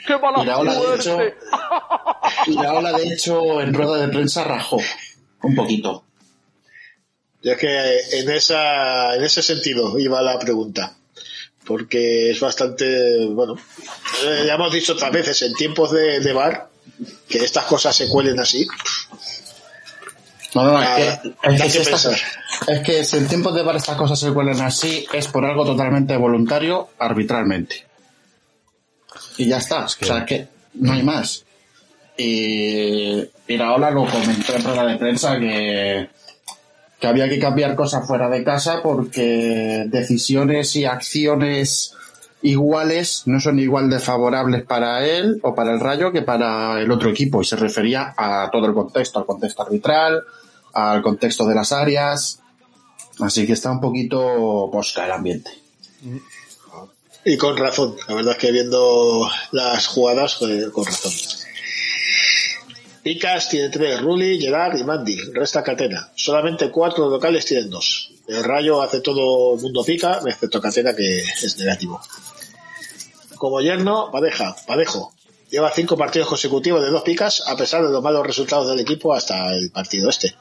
[0.08, 1.20] ¡Qué mala Y la ola, de hecho,
[2.48, 4.80] y la ola, de hecho, en rueda de prensa rajó
[5.44, 6.06] un poquito.
[7.42, 10.96] Yo es que en, esa, en ese sentido iba la pregunta.
[11.66, 13.56] Porque es bastante, bueno,
[14.26, 16.68] eh, ya hemos dicho otras veces, en tiempos de, de bar,
[17.28, 18.68] que estas cosas se cuelen así.
[20.56, 22.22] No, no, Ah, es que, da es, que que estas-
[22.68, 25.64] es que si en tiempos de bar estas cosas se cuelen así, es por algo
[25.64, 27.86] totalmente voluntario, arbitralmente.
[29.38, 29.86] Y ya está.
[29.86, 31.46] O sea, que no hay más.
[32.18, 36.10] Y Iraola lo comentó en rueda de prensa que,
[37.00, 41.94] que había que cambiar cosas fuera de casa porque decisiones y acciones
[42.42, 46.92] iguales no son igual de favorables para él o para el Rayo que para el
[46.92, 50.24] otro equipo y se refería a todo el contexto, al contexto arbitral,
[50.74, 52.40] al contexto de las áreas,
[53.20, 55.52] así que está un poquito posca el ambiente.
[57.26, 61.12] Y con razón, la verdad es que viendo las jugadas, con razón.
[63.14, 65.18] Picas tiene tres, Rulli, Gerard y Mandy.
[65.34, 66.12] Resta Catena.
[66.14, 68.12] Solamente cuatro locales tienen dos.
[68.28, 72.00] El Rayo hace todo el mundo pica, excepto Catena que es negativo.
[73.36, 75.12] Como yerno, Padeja, Padejo.
[75.50, 79.12] Lleva cinco partidos consecutivos de dos picas, a pesar de los malos resultados del equipo
[79.12, 80.36] hasta el partido este.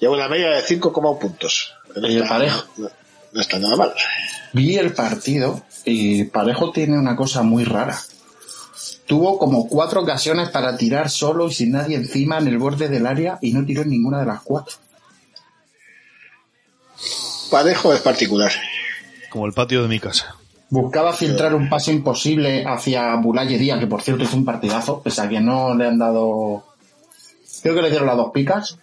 [0.00, 1.74] Lleva una media de 5,1 puntos.
[1.94, 2.64] No está- Parejo.
[2.78, 2.90] no-
[3.32, 3.92] no está nada mal.
[4.54, 8.00] Vi el partido y Parejo tiene una cosa muy rara.
[9.12, 13.06] Tuvo como cuatro ocasiones para tirar solo y sin nadie encima en el borde del
[13.06, 14.76] área y no tiró en ninguna de las cuatro.
[17.50, 18.50] Padejo es particular.
[19.28, 20.34] Como el patio de mi casa.
[20.70, 25.20] Buscaba filtrar un paso imposible hacia Bulaye Díaz, que por cierto hizo un partidazo, pese
[25.20, 26.64] a que no le han dado...
[27.62, 28.78] Creo que le dieron las dos picas,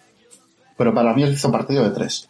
[0.76, 2.28] pero para mí hizo partido de tres.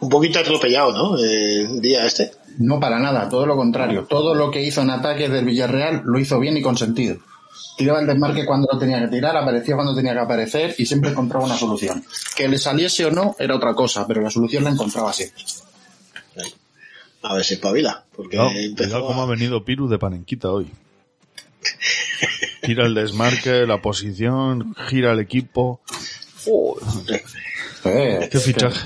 [0.00, 1.18] Un poquito atropellado, ¿no?
[1.18, 2.32] Eh, El día este.
[2.58, 4.06] No para nada, todo lo contrario.
[4.08, 7.16] Todo lo que hizo en ataques del Villarreal lo hizo bien y con sentido.
[7.76, 11.10] Tiraba el desmarque cuando lo tenía que tirar, aparecía cuando tenía que aparecer y siempre
[11.10, 12.04] encontraba una solución.
[12.36, 15.42] Que le saliese o no era otra cosa, pero la solución la encontraba siempre.
[17.22, 18.04] A ver si espabila.
[18.16, 20.70] Porque empezó cuidado cómo a- ha venido Piru de Panenquita hoy.
[22.62, 25.80] Tira el desmarque, la posición, gira el equipo.
[26.44, 27.22] Joder,
[27.84, 28.78] Eh, qué fichaje.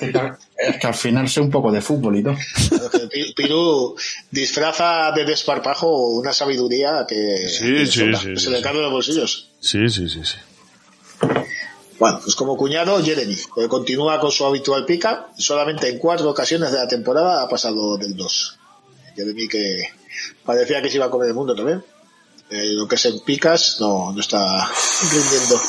[0.00, 2.36] que- que- es que al final sé un poco de fútbol y todo.
[3.10, 3.94] Pi- Pirú
[4.30, 8.18] disfraza de desparpajo una sabiduría que, Sí, que sí, sobra.
[8.20, 8.62] sí, se sí, le sí.
[8.62, 9.48] cae de los bolsillos.
[9.60, 10.36] Sí, sí, sí, sí.
[11.98, 15.28] Bueno, pues como cuñado, Jeremy que continúa con su habitual pica.
[15.38, 18.58] Solamente en cuatro ocasiones de la temporada ha pasado del 2.
[19.14, 19.82] Jeremy que
[20.44, 21.84] parecía que se iba a comer el mundo también.
[22.50, 24.68] Eh, lo que es en picas no, no está
[25.10, 25.60] rindiendo.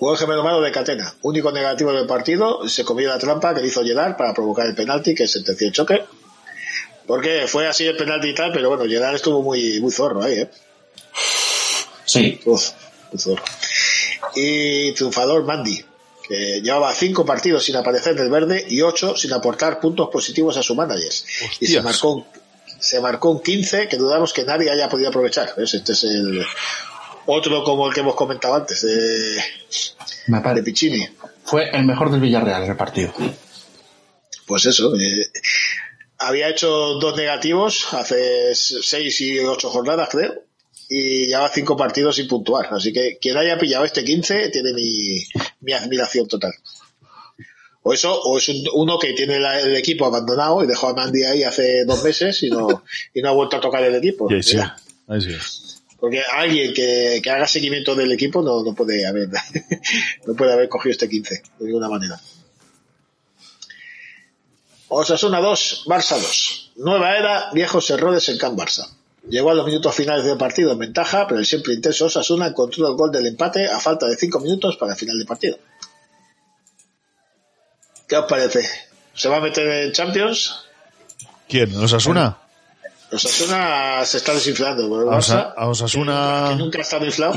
[0.00, 1.14] Jugó el gemelo malo de Catena.
[1.20, 4.74] Único negativo del partido, se comió la trampa que le hizo Gerard para provocar el
[4.74, 6.02] penalti que sentenció el choque.
[7.06, 10.38] Porque fue así el penalti y tal, pero bueno, Gerard estuvo muy, muy zorro ahí,
[10.40, 10.50] ¿eh?
[12.06, 12.40] Sí.
[12.46, 12.70] Uf,
[13.12, 13.42] muy zorro.
[14.36, 15.84] Y triunfador Mandy,
[16.26, 20.62] que llevaba cinco partidos sin aparecer del verde y ocho sin aportar puntos positivos a
[20.62, 21.12] su manager.
[21.60, 22.26] Y se marcó, un,
[22.78, 25.52] se marcó un 15 que dudamos que nadie haya podido aprovechar.
[25.58, 25.74] ¿Ves?
[25.74, 26.42] Este es el
[27.30, 29.40] otro como el que hemos comentado antes, de,
[30.28, 31.06] Me de Piccini.
[31.44, 33.12] Fue el mejor del Villarreal en el partido.
[34.46, 35.26] Pues eso, eh,
[36.18, 40.34] había hecho dos negativos hace seis y ocho jornadas, creo,
[40.88, 42.68] y lleva cinco partidos sin puntuar.
[42.72, 45.24] Así que quien haya pillado este 15 tiene mi,
[45.60, 46.52] mi admiración total.
[47.82, 50.94] O eso, o es un- uno que tiene la- el equipo abandonado y dejó a
[50.94, 52.82] Mandy ahí hace dos meses y no,
[53.14, 54.28] y no ha vuelto a tocar el equipo.
[54.28, 54.56] Sí, sí.
[56.00, 59.28] Porque alguien que, que haga seguimiento del equipo no, no puede haber
[60.26, 62.18] no puede haber cogido este 15 de ninguna manera.
[64.88, 66.72] Osasuna 2, Barça 2.
[66.76, 68.88] Nueva era, viejos errores en Can Barça.
[69.28, 72.88] Llegó a los minutos finales del partido en ventaja, pero el siempre intenso Osasuna encontró
[72.88, 75.58] el gol del empate a falta de 5 minutos para el final del partido.
[78.08, 78.68] ¿Qué os parece?
[79.14, 80.64] ¿Se va a meter en Champions?
[81.46, 81.76] ¿Quién?
[81.76, 82.38] ¿Osasuna?
[83.12, 85.10] Osasuna se está desinflando.
[85.10, 87.34] A, Osa- Barça, a Osasuna, que nunca estado inflado.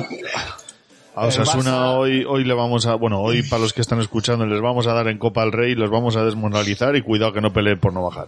[1.15, 4.45] a Osasuna Barça- hoy, hoy le vamos a, bueno, hoy para los que están escuchando
[4.45, 7.41] les vamos a dar en Copa al Rey, los vamos a desmoralizar y cuidado que
[7.41, 8.27] no peleen por no bajar.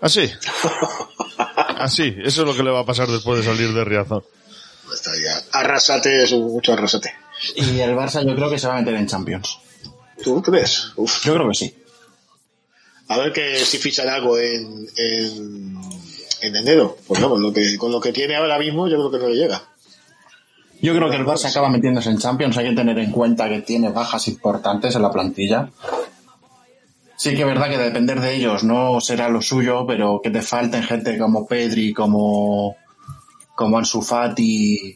[0.00, 0.30] Así.
[1.78, 4.24] Así, eso es lo que le va a pasar después de salir de Riazor.
[4.92, 5.58] Está ya.
[5.58, 7.12] Arrasate es un- mucho arrasate.
[7.56, 9.58] Y el Barça yo creo que se va a meter en Champions.
[10.22, 10.88] ¿Tú crees?
[10.96, 11.24] Uf.
[11.24, 11.74] Yo creo que sí.
[13.08, 15.80] A ver que si fichan algo en, en,
[16.40, 19.10] En enero, pues no, con lo que, con lo que tiene ahora mismo yo creo
[19.10, 19.62] que no le llega.
[20.80, 22.56] Yo creo que el Barça acaba metiéndose en Champions.
[22.56, 25.70] Hay que tener en cuenta que tiene bajas importantes en la plantilla.
[27.16, 30.40] Sí que es verdad que depender de ellos no será lo suyo, pero que te
[30.40, 32.76] falten gente como Pedri, como,
[33.56, 34.94] como Ansu Fati.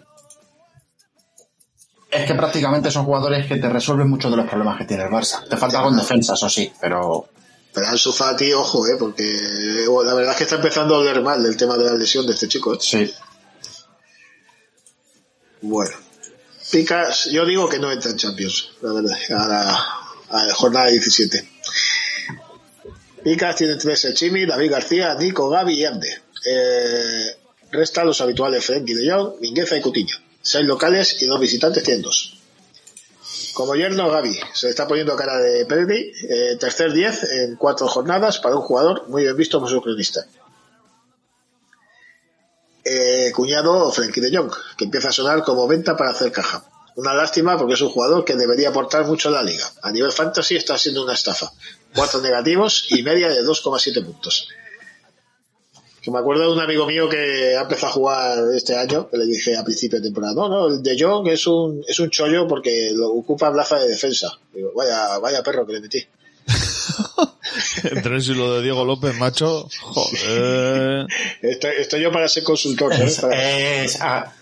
[2.12, 5.10] Es que prácticamente son jugadores que te resuelven muchos de los problemas que tiene el
[5.10, 5.48] Barça.
[5.48, 7.26] Te falta en defensa, eso sí, pero
[7.72, 11.22] Pero Ansu Fati, ojo, eh, porque eh, la verdad es que está empezando a oler
[11.22, 12.74] mal el tema de la lesión de este chico.
[12.74, 12.78] eh.
[12.80, 13.12] sí.
[15.62, 15.96] Bueno.
[16.70, 19.86] Picas, yo digo que no entra en Champions, la verdad, a la,
[20.30, 21.48] a la jornada 17.
[23.22, 26.08] Picas tiene tres el Chimi, David García, Nico, Gaby y Ande.
[26.44, 27.36] Eh,
[27.70, 30.16] restan los habituales Frenkie de Jong, Mingueza y Cutiño.
[30.40, 32.41] Seis locales y dos visitantes tienen dos.
[33.54, 36.12] Como yerno, Gaby se está poniendo cara de Pedri.
[36.28, 40.24] eh, tercer 10 en cuatro jornadas para un jugador muy bien visto por su cronista.
[42.84, 46.64] Eh, cuñado Frenkie de Jong, que empieza a sonar como venta para hacer caja.
[46.96, 49.70] Una lástima porque es un jugador que debería aportar mucho a la liga.
[49.82, 51.50] A nivel fantasy está siendo una estafa.
[51.94, 54.48] Cuatro negativos y media de 2,7 puntos.
[56.02, 59.16] Que me acuerdo de un amigo mío que ha empezado a jugar este año, que
[59.18, 62.10] le dije a principio de temporada, no, no, el de Jong es un, es un
[62.10, 64.28] chollo porque lo ocupa plaza de defensa.
[64.52, 66.04] Digo, vaya, vaya perro que le metí.
[67.84, 71.06] Entre eso y lo de Diego López, macho, joder.
[71.42, 72.92] Estoy, estoy yo para ser consultor.
[72.94, 73.12] ¿sabes?
[73.12, 74.32] Es, Para- es- ah,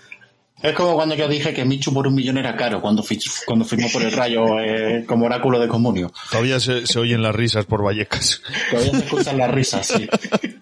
[0.63, 3.03] es como cuando yo dije que Michu por un millón era caro cuando,
[3.47, 6.13] cuando firmó por el Rayo eh, como oráculo de comunio.
[6.31, 8.43] Todavía se, se oyen las risas por Vallecas.
[8.71, 10.07] Todavía se escuchan las risas, sí.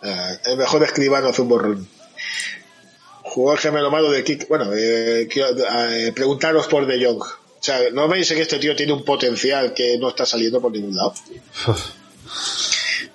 [0.00, 1.88] Ah, el mejor escribano hace un borrón.
[3.36, 4.48] El gemelo malo de Kik.
[4.48, 5.50] Bueno, eh, quiero,
[5.90, 7.22] eh, preguntaros por De Jong.
[7.22, 10.72] O sea, ¿no veis que este tío tiene un potencial que no está saliendo por
[10.72, 11.14] ningún lado?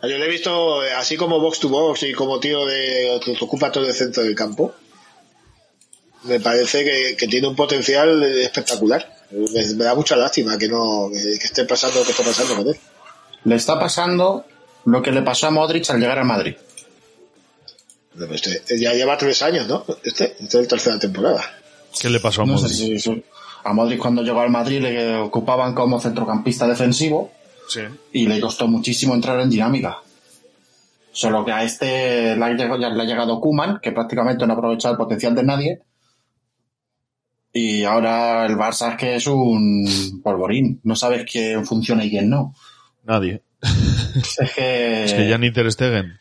[0.02, 3.38] Yo le he visto eh, así como box to box y como tío de, que
[3.40, 4.74] ocupa todo el centro del campo.
[6.24, 9.14] Me parece que, que tiene un potencial espectacular.
[9.32, 12.56] Me, me da mucha lástima que no que, que esté pasando lo que está pasando
[12.56, 12.78] con él.
[13.46, 14.46] Le está pasando
[14.86, 16.56] lo que le pasó a Modric al llegar al Madrid.
[18.32, 19.84] Este- ya lleva tres años, ¿no?
[20.04, 21.42] Este, esta es la tercera temporada.
[22.00, 22.78] ¿Qué le pasó a No sé Modric?
[22.78, 23.24] si- si-
[23.64, 27.32] a Modric cuando llegó al Madrid le ocupaban como centrocampista defensivo
[27.70, 27.82] Sí.
[28.12, 29.98] y le costó muchísimo entrar en dinámica.
[31.12, 34.54] Solo que a este le ha llegado, ya le ha llegado Kuman, que prácticamente no
[34.54, 35.82] ha aprovechado el potencial de nadie.
[37.54, 40.80] Y ahora el Barça es que es un polvorín.
[40.84, 42.56] No sabes quién funciona y quién no.
[43.04, 43.42] Nadie.
[44.16, 46.20] Es que, Es que ya ni Ter Stegen.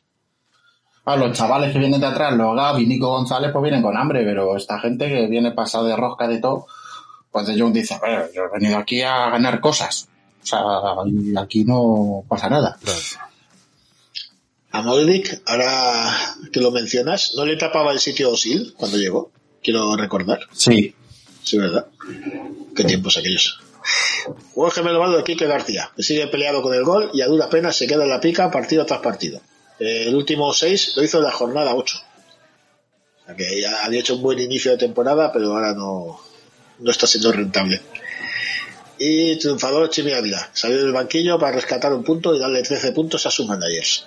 [1.05, 4.25] a los chavales que vienen de atrás, los Gaby, Nico González, pues vienen con hambre,
[4.25, 6.67] pero esta gente que viene pasada de rosca de todo,
[7.31, 10.09] pues de Jong dice, a ver, yo he venido aquí a ganar cosas.
[10.43, 10.61] O sea,
[11.43, 12.79] aquí no pasa nada.
[14.71, 16.17] A Modric, ahora
[16.53, 19.31] que lo mencionas, ¿no le tapaba el sitio Osil cuando llegó?
[19.63, 20.41] Quiero recordar.
[20.53, 20.95] Sí.
[21.43, 21.87] Sí, ¿verdad?
[22.75, 23.61] Qué tiempos aquellos.
[24.57, 27.49] El gemelo malo de Quique García, que sigue peleado con el gol y a dura
[27.49, 29.41] pena se queda en la pica partido tras partido.
[29.79, 31.99] El último 6 lo hizo en la jornada 8.
[33.23, 36.21] O sea que ya había hecho un buen inicio de temporada, pero ahora no,
[36.79, 37.81] no está siendo rentable.
[38.99, 40.51] Y triunfador Chimi Ávila.
[40.53, 44.07] Salió del banquillo para rescatar un punto y darle 13 puntos a sus managers.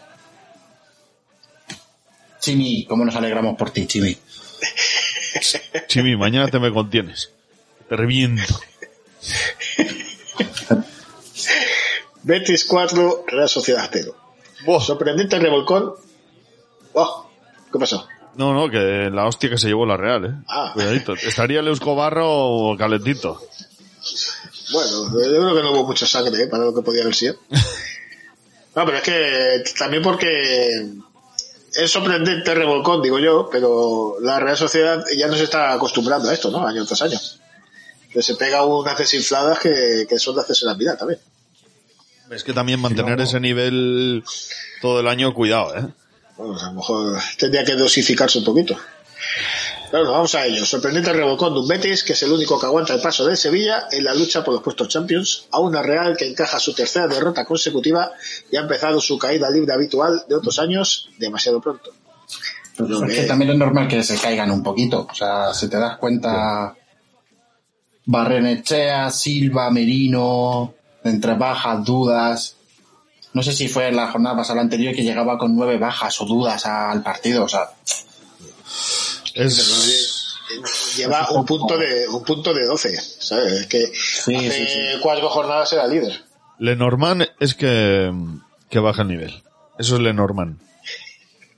[2.39, 4.15] Chimi, ¿cómo nos alegramos por ti, Chimi?
[5.87, 7.31] Chimi, mañana te me contienes.
[7.89, 8.43] Te reviento.
[12.25, 14.15] Betis 4, Real Sociedad 0.
[14.81, 15.93] Sorprendente revolcón.
[17.71, 18.07] ¿Qué pasó?
[18.35, 20.33] No, no, que la hostia que se llevó la Real, eh.
[20.47, 20.71] Ah.
[20.73, 21.13] Cuidadito.
[21.13, 23.39] Estaría el Euskobarro calentito.
[24.71, 26.47] Bueno, yo creo que no hubo mucha sangre ¿eh?
[26.47, 27.35] para lo que podía haber sido.
[28.75, 30.85] No, pero es que también porque
[31.75, 36.27] es sorprendente el revolcón, digo yo, pero la Real Sociedad ya no se está acostumbrando
[36.27, 36.67] a esto, ¿no?
[36.67, 37.17] Año tras año.
[38.11, 41.21] Que se pega unas desinfladas que, que son de hacerse la vida también.
[42.31, 44.23] Es que también mantener ese nivel
[44.81, 45.87] todo el año, cuidado, eh.
[46.37, 48.77] Bueno, pues a lo mejor tendría que dosificarse un poquito.
[49.91, 50.65] Bueno, vamos a ello.
[50.65, 53.87] Sorprendente revolcón de un Betis, que es el único que aguanta el paso del Sevilla
[53.91, 57.45] en la lucha por los puestos Champions, a una Real que encaja su tercera derrota
[57.45, 58.11] consecutiva
[58.51, 61.91] y ha empezado su caída libre habitual de otros años demasiado pronto.
[62.75, 65.07] Pero es que también es normal que se caigan un poquito.
[65.09, 66.75] O sea, si te das cuenta,
[68.05, 70.73] Barrenechea, Silva, Merino,
[71.05, 72.55] entre bajas, dudas.
[73.33, 76.25] No sé si fue en la jornada pasada anterior que llegaba con nueve bajas o
[76.25, 77.45] dudas al partido.
[77.45, 77.69] O sea,
[79.33, 80.21] Es,
[80.95, 83.53] Lleva un punto de un punto de 12, ¿sabes?
[83.61, 84.99] Es que Sí, hace sí, sí.
[85.01, 86.23] cuatro jornadas era líder.
[86.59, 88.11] Lenormand es que,
[88.69, 89.43] que baja el nivel.
[89.77, 90.59] Eso es Lenormand.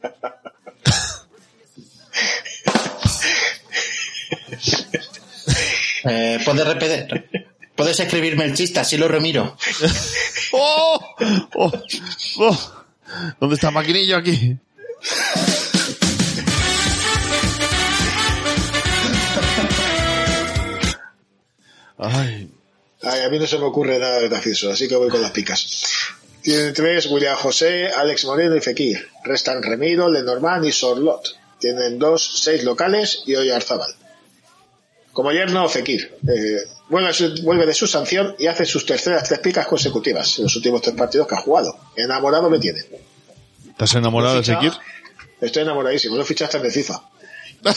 [6.10, 7.48] Eh, ¿puedes, repetir?
[7.78, 8.80] ¿Puedes escribirme el chiste?
[8.80, 9.56] Así lo remiro.
[10.52, 11.00] ¡Oh!
[11.56, 11.72] ¡Oh!
[12.40, 12.74] ¡Oh!
[13.40, 14.58] ¿Dónde está Maquinillo aquí?
[22.00, 22.50] Ay,
[23.04, 25.86] Ay, a mí no se me ocurre nada gracioso, así que voy con las picas.
[26.42, 29.08] Tienen tres, William José, Alex Moreno y Fekir.
[29.24, 31.38] Restan Remiro, Lenormand y Sorlot.
[31.60, 33.94] Tienen dos, seis locales y hoy Arzabal.
[35.14, 36.12] Como ayer no, Fekir.
[36.28, 37.12] Eh, vuelve,
[37.44, 40.96] vuelve de su sanción y hace sus terceras tres picas consecutivas en los últimos tres
[40.96, 41.76] partidos que ha jugado.
[41.96, 42.82] Enamorado me tiene.
[43.70, 44.72] ¿estás enamorado de Lo
[45.40, 47.02] Estoy enamoradísimo, lo fichaste de FIFA.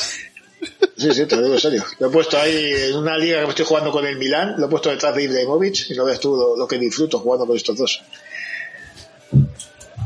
[0.97, 1.83] Sí, sí, te lo digo en serio.
[1.99, 4.67] Lo he puesto ahí en una liga que me estoy jugando con el Milán, lo
[4.67, 7.57] he puesto detrás de Ibrahimovic y no ves tú lo, lo que disfruto jugando con
[7.57, 8.03] estos dos.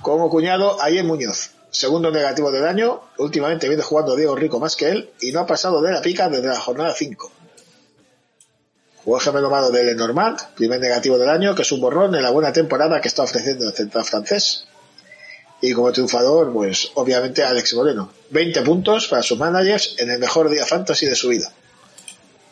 [0.01, 4.89] Como cuñado, Ayer Muñoz, segundo negativo del año, últimamente viene jugando Diego Rico más que
[4.91, 7.33] él y no ha pasado de la pica desde la jornada 5.
[9.07, 12.31] El gemelo malo de Lenormand, primer negativo del año, que es un borrón en la
[12.31, 14.67] buena temporada que está ofreciendo el central francés.
[15.61, 18.13] Y como triunfador, pues obviamente Alex Moreno.
[18.31, 21.53] 20 puntos para sus managers en el mejor día fantasy de su vida.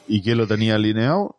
[0.08, 1.36] ¿Y quién lo tenía alineado?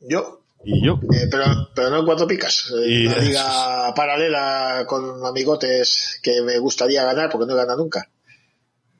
[0.00, 1.00] Yo, Y yo.
[1.12, 1.44] eh, pero,
[1.74, 2.70] pero no en cuatro picas.
[2.70, 8.08] En Y una liga paralela con amigotes que me gustaría ganar porque no gana nunca.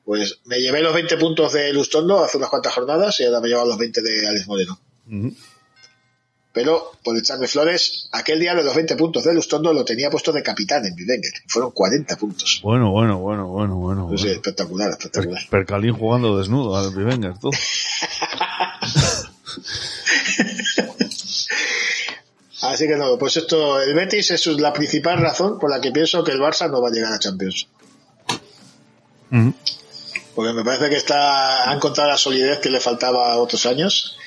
[0.03, 3.47] Pues me llevé los 20 puntos de Lustondo hace unas cuantas jornadas y ahora me
[3.47, 4.79] he llevado los 20 de Alex Moreno.
[6.53, 10.33] Pero, por echarme flores, aquel día de los 20 puntos de Lustondo lo tenía puesto
[10.33, 11.31] de capitán en Bivenger.
[11.47, 12.59] Fueron 40 puntos.
[12.61, 14.13] Bueno, bueno, bueno, bueno, bueno.
[14.13, 15.41] Espectacular, espectacular.
[15.49, 17.51] Percalín jugando desnudo al Bivenger, tú.
[22.61, 26.23] Así que no, pues esto, el Betis es la principal razón por la que pienso
[26.23, 27.67] que el Barça no va a llegar a Champions.
[30.35, 34.17] Porque me parece que está, ha encontrado la solidez que le faltaba a otros años.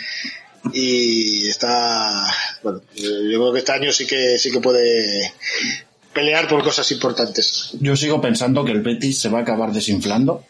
[0.73, 2.27] Y está,
[2.63, 5.35] bueno, yo creo que este año sí que, sí que puede
[6.13, 7.71] pelear por cosas importantes.
[7.81, 10.45] Yo sigo pensando que el Betis se va a acabar desinflando.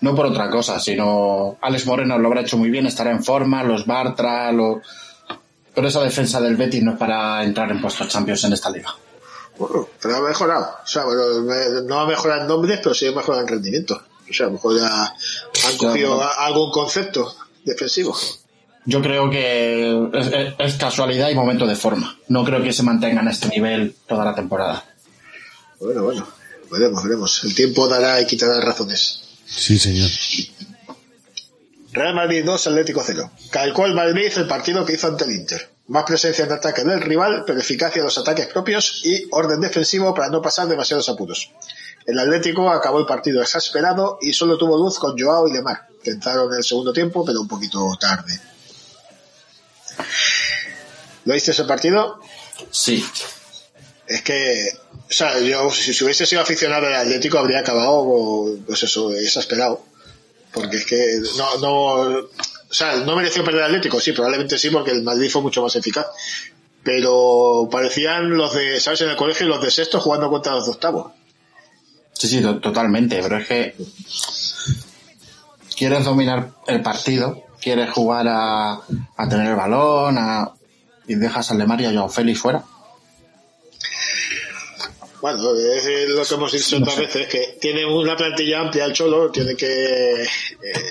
[0.00, 3.62] No por otra cosa, sino Alex Moreno lo habrá hecho muy bien, estará en forma,
[3.62, 4.78] los Bartra, los...
[5.74, 8.94] Pero esa defensa del Betis no es para entrar en puestos Champions en esta liga.
[9.58, 10.76] Bueno, pero ha mejorado.
[10.84, 14.02] O sea, bueno, no ha mejorado en nombres, pero sí ha mejorado en rendimiento.
[14.28, 15.14] O sea, a lo mejor ya
[15.66, 17.34] han cogido algún concepto
[17.64, 18.16] defensivo.
[18.86, 22.16] Yo creo que es, es- es casualidad y momento de forma.
[22.28, 24.84] No creo que se mantengan a este nivel toda la temporada.
[25.80, 26.26] Bueno, bueno,
[26.70, 27.44] veremos, veremos.
[27.44, 29.20] El tiempo dará y quitará razones.
[29.44, 30.08] Sí, señor.
[31.92, 33.30] Real Madrid 2, Atlético 0.
[33.50, 35.70] Calcó el Madrid el partido que hizo ante el Inter.
[35.88, 40.12] Más presencia en ataque del rival, pero eficacia en los ataques propios y orden defensivo
[40.14, 41.50] para no pasar demasiados apuros.
[42.04, 46.10] El Atlético acabó el partido exasperado y solo tuvo luz con Joao y Lemar, que
[46.10, 48.38] entraron en el segundo tiempo, pero un poquito tarde.
[51.24, 52.20] ¿Lo viste ese partido?
[52.70, 53.04] Sí.
[54.06, 54.68] Es que,
[55.08, 59.84] o sea, yo si, si hubiese sido aficionado al Atlético habría acabado, pues eso, exasperado.
[60.52, 61.84] Porque es que no, no,
[62.18, 62.28] o
[62.70, 65.74] sea, no mereció perder el Atlético, sí, probablemente sí, porque el Madrid fue mucho más
[65.76, 66.06] eficaz.
[66.84, 69.00] Pero parecían los de, ¿sabes?
[69.00, 71.12] En el colegio los de sexto jugando contra los de octavo.
[72.12, 73.74] Sí, sí, to- totalmente, pero es que
[75.76, 78.74] quieres dominar el partido, quieres jugar a,
[79.16, 80.52] a tener el balón, a,
[81.08, 82.62] y dejas a Lemar y a Joao Félix fuera.
[85.20, 89.32] Bueno, es lo que hemos dicho otras veces, que tiene una plantilla amplia el Cholo,
[89.32, 90.26] tiene que eh,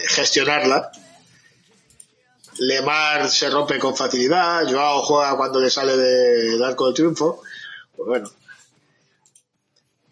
[0.10, 0.92] gestionarla.
[2.58, 7.42] Lemar se rompe con facilidad, Joao juega cuando le sale del arco del triunfo.
[7.96, 8.30] Pues bueno.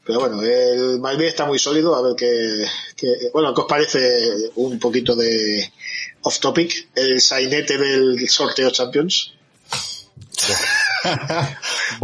[0.05, 4.30] Pero bueno, el Madrid está muy sólido, a ver qué, qué- bueno, ¿qué os parece
[4.55, 5.70] un poquito de
[6.24, 6.89] off topic?
[6.95, 9.34] El sainete del sorteo Champions.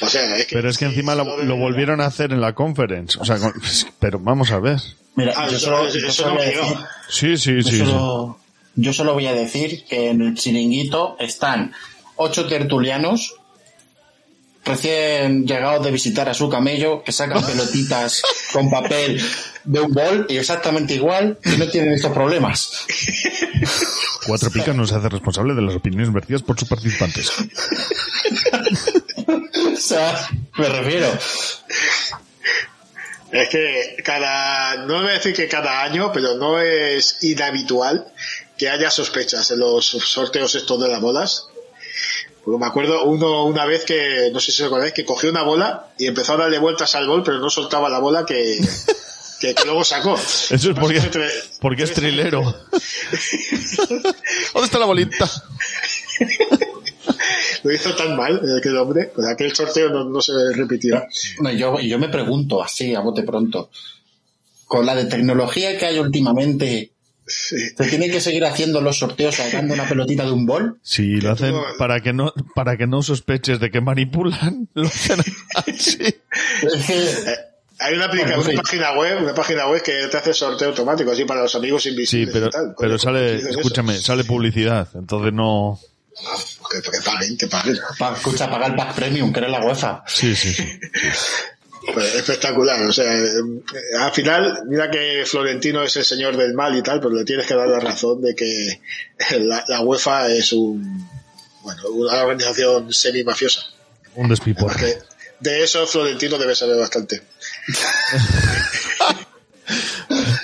[0.00, 2.54] O sea, es que, Pero es que encima lo, lo volvieron a hacer en la
[2.54, 3.18] conference.
[3.20, 3.54] O sea, con-
[3.98, 4.78] pero vamos a ver.
[5.16, 6.60] Mira, Ah, yo eso- solo, eso yo solo decir,
[7.08, 7.70] Sí, sí, yo sí.
[7.70, 7.78] sí.
[7.78, 8.38] solo-
[8.76, 11.72] yo solo voy a decir que en el chiringuito están
[12.16, 13.34] ocho tertulianos
[14.64, 19.20] recién llegados de visitar a su camello que sacan pelotitas con papel
[19.68, 22.86] de un bol y exactamente igual y no tienen estos problemas.
[24.26, 27.30] Cuatro Picas no se hace responsable de las opiniones vertidas por sus participantes.
[29.28, 31.06] O sea, me refiero.
[33.30, 38.06] Es que cada, no voy a decir que cada año, pero no es inhabitual
[38.56, 41.48] que haya sospechas en los sorteos estos de las bolas.
[42.42, 45.42] Porque me acuerdo uno una vez que, no sé si os acordáis, que cogió una
[45.42, 48.58] bola y empezó a darle vueltas al bol, pero no soltaba la bola que,
[49.40, 50.14] que, que luego sacó.
[50.50, 51.00] Eso es porque,
[51.60, 52.42] porque es trilero.
[54.52, 55.30] ¿Dónde está la bolita?
[57.64, 61.02] Lo hizo tan mal eh, aquel hombre, pues aquel sorteo no, no se repitió.
[61.40, 63.70] No, yo, yo me pregunto así, a bote pronto,
[64.66, 66.92] con la de tecnología que hay últimamente,
[67.26, 70.78] ¿se tiene que seguir haciendo los sorteos sacando una pelotita de un bol?
[70.82, 74.68] Sí, lo hacen para que no, para que no sospeches de que manipulan.
[74.74, 75.20] Lo hacen
[75.54, 75.98] así.
[76.02, 77.36] Eh,
[77.80, 78.50] Hay una, aplica- Bueno, sí.
[78.52, 81.82] una página web, una página web que te hace sorteo automático así para los amigos
[81.84, 82.32] Sí, invisibles.
[82.34, 82.74] pero, y tal.
[82.78, 85.78] pero sale, escúchame, sale publicidad, entonces no.
[86.70, 87.78] Que, que paguen, que paguen.
[87.98, 90.02] Pa- escucha, paga el pack premium, que eres la UEFA.
[90.06, 90.64] Sí, sí, sí.
[91.94, 93.30] Pues espectacular, o sea, eh,
[93.98, 97.46] al final, mira que Florentino es el señor del mal y tal, pero le tienes
[97.46, 98.78] que dar la razón de que
[99.38, 101.08] la, la UEFA es un,
[101.62, 103.62] bueno, una organización semi-mafiosa.
[104.16, 104.76] Un despiporre.
[104.78, 104.98] Que
[105.40, 107.22] de eso Florentino debe saber bastante.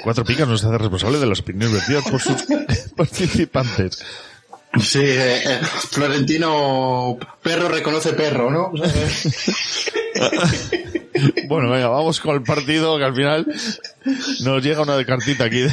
[0.03, 2.45] Cuatro picas nos hace responsable de las opiniones vertidas por sus
[2.97, 4.05] participantes.
[4.81, 5.61] Sí, eh, eh,
[5.91, 8.73] Florentino, perro reconoce perro, ¿no?
[11.47, 13.47] Bueno, venga, vamos con el partido que al final
[14.41, 15.63] nos llega una de cartita aquí.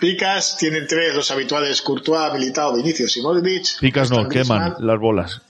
[0.00, 3.78] Picas tienen tres, los habituales Courtois, Militao, Vinicius y Modric.
[3.80, 5.42] Picas no, queman las bolas.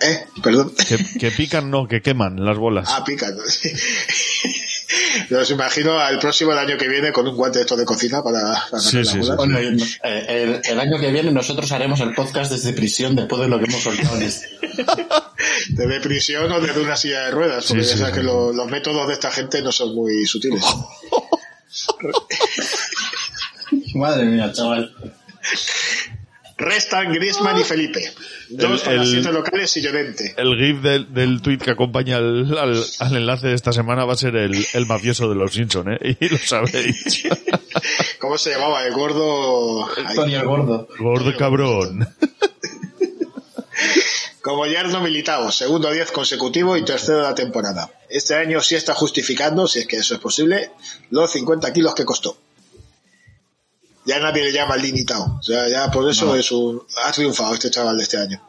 [0.00, 0.72] Eh, perdón.
[0.88, 2.88] Que, que pican no, que queman las bolas.
[2.90, 3.34] Ah, pican.
[3.48, 3.70] Sí.
[5.30, 8.22] Los imagino al próximo el año que viene con un guante de esto de cocina
[8.22, 9.18] para, para Sí, sí.
[9.36, 13.48] Bueno, el, el- el año que viene nosotros haremos el podcast desde prisión después de
[13.48, 14.46] lo que hemos soltado en este.
[15.70, 18.20] Desde prisión o desde una silla de ruedas, porque Sí, ya sí, sabes sí.
[18.20, 20.62] que lo- los métodos de esta gente no son muy sutiles.
[23.94, 24.94] Madre mía, chaval.
[26.58, 28.12] Restan Griezmann y Felipe.
[28.48, 30.34] Dos El- para el- siete locales y Llorente.
[30.38, 34.14] El GIF del, del tweet que acompaña al, al- al enlace de esta semana va
[34.14, 36.16] a ser el, el mafioso de los Simpson, ¿eh?
[36.20, 37.24] Y lo sabéis.
[38.20, 38.84] ¿Cómo se llamaba?
[38.86, 39.86] El gordo...
[40.14, 40.88] Tony el gordo.
[40.98, 42.08] Gordo cabrón.
[44.42, 47.90] Como Yarno Militao, segundo 10 consecutivo y tercero de la temporada.
[48.08, 50.70] Este año sí está justificando, si es que eso es posible,
[51.10, 52.38] los 50 kilos que costó.
[54.06, 55.36] Ya nadie le llama limitado.
[55.38, 58.40] O sea, ya por eso es un, ha triunfado este chaval de este año.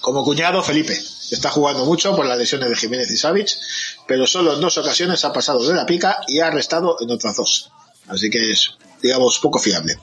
[0.00, 0.92] Como cuñado, Felipe.
[1.30, 3.48] Está jugando mucho por las lesiones de Jiménez y Savic,
[4.06, 7.36] pero solo en dos ocasiones ha pasado de la pica y ha arrestado en otras
[7.36, 7.70] dos.
[8.08, 8.72] Así que es,
[9.02, 9.98] digamos, poco fiable.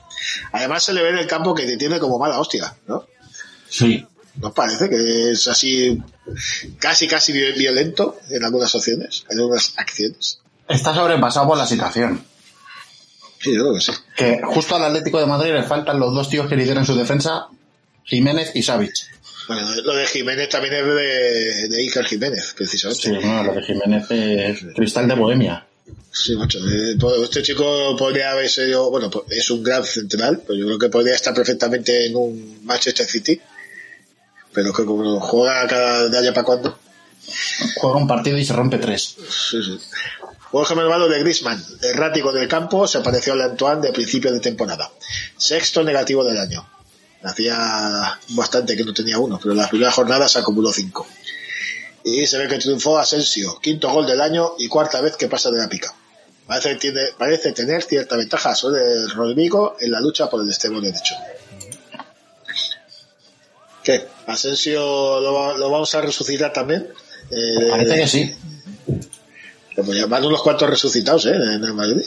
[0.53, 3.05] Además se le ve en el campo que te tiene como mala hostia, ¿no?
[3.69, 4.05] Sí.
[4.35, 6.01] ¿Nos parece que es así
[6.79, 10.39] casi casi vi- violento en algunas opciones, en algunas acciones?
[10.67, 12.25] Está sobrepasado por la situación.
[13.41, 13.91] Sí, yo creo que sí.
[14.15, 17.47] Que justo al Atlético de Madrid le faltan los dos tíos que lideran su defensa,
[18.03, 18.93] Jiménez y Savic.
[19.47, 23.01] Bueno, lo de Jiménez también es de, de Iker Jiménez, precisamente.
[23.03, 25.65] Sí, no, lo de Jiménez es cristal de Bohemia.
[26.13, 26.59] Sí, macho.
[26.59, 30.65] eh, todo- Este chico podría haber sido, bueno, pues, es un gran central, pero yo
[30.67, 33.41] creo que podría estar perfectamente en un Manchester City.
[34.53, 36.77] Pero que como juega cada de allá para cuando.
[37.77, 39.15] Juega un partido y se rompe tres.
[39.29, 39.79] Sí, sí.
[40.51, 44.91] Juego malvado de Griezmann, errático del campo, se pareció al Antoine de principio de temporada.
[45.37, 46.67] Sexto negativo del año.
[47.23, 51.07] Hacía bastante que no tenía uno, pero en las primeras jornadas acumuló cinco.
[52.03, 55.51] Y se ve que triunfó Asensio, quinto gol del año y cuarta vez que pasa
[55.51, 55.93] de la pica.
[56.47, 58.81] Parece, tiene- parece tener cierta ventaja sobre
[59.13, 61.15] Rodrigo en la lucha por el extremo derecho.
[63.83, 64.05] ¿Qué?
[64.27, 66.87] ¿Asensio lo vamos a resucitar también?
[67.31, 68.35] Eh, Parece que sí.
[69.75, 71.33] Pues ya van unos cuantos resucitados, ¿eh?
[71.35, 72.03] En el Madrid.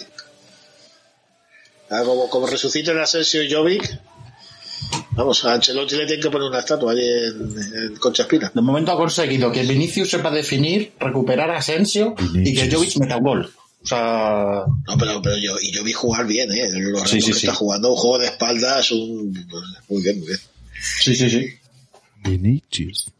[1.90, 3.98] Ah, como, como resuciten Asensio y Jovic,
[5.12, 8.50] vamos, a Ancelotti le tienen que poner una estatua allí en, en Concha Espina.
[8.54, 13.18] De momento ha conseguido que Vinicius sepa definir, recuperar a Asensio y que Jovic meta
[13.18, 13.52] un gol.
[13.82, 16.70] O sea, No, pero, pero yo, y yo vi jugar bien, ¿eh?
[16.72, 17.46] Los Sí, sí, que sí.
[17.46, 19.46] está jugando, un juego de espaldas, un...
[19.50, 20.40] pues, muy bien, muy bien.
[21.00, 21.46] sí, sí, sí.
[22.24, 23.10] Vinicius.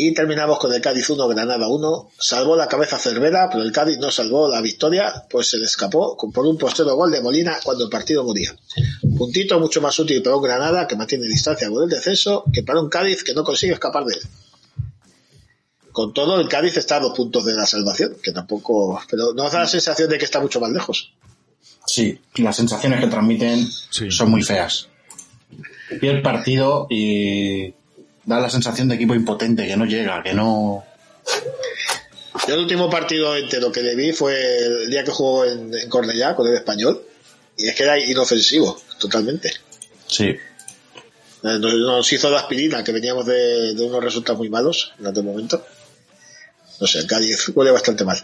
[0.00, 2.10] Y terminamos con el Cádiz 1, Granada 1.
[2.18, 6.16] Salvó la cabeza Cervera, pero el Cádiz no salvó la victoria, pues se le escapó
[6.16, 8.54] con- por un postero gol de Molina cuando el partido moría.
[9.16, 12.80] Puntito mucho más útil para un Granada que mantiene distancia con el descenso que para
[12.80, 14.20] un Cádiz que no consigue escapar de él.
[15.90, 19.00] Con todo, el Cádiz está a dos puntos de la salvación, que tampoco...
[19.10, 21.12] Pero nos da la sensación de que está mucho más lejos.
[21.86, 24.10] Sí, las sensaciones que transmiten Sí.
[24.12, 24.86] son muy feas.
[26.00, 27.74] Y el partido y
[28.28, 30.84] da la sensación de equipo impotente, que no llega, que no...
[32.46, 35.88] Yo el último partido entero que le vi fue el día que jugó en, en
[35.88, 37.02] Cornellá con el español,
[37.56, 39.52] y es que era inofensivo, totalmente.
[40.06, 40.26] Sí.
[40.26, 40.38] Eh,
[41.42, 45.24] Nos, nos hizo la aspirina, que veníamos de, de unos resultados muy malos en aquel
[45.24, 45.64] momento.
[46.80, 48.18] No sé, el Cádiz huele bastante mal.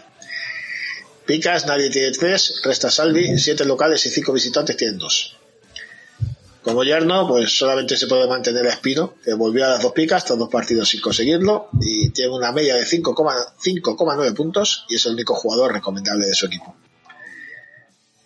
[1.25, 5.35] Picas, nadie tiene tres, resta Salvi, siete locales y cinco visitantes tienen dos.
[6.65, 10.25] Como yerno, pues solamente se puede mantener a Espino, que volvió a las dos picas,
[10.25, 15.13] tras dos partidos sin conseguirlo, y tiene una media de 5,9 puntos, y es el
[15.13, 16.75] único jugador recomendable de su equipo.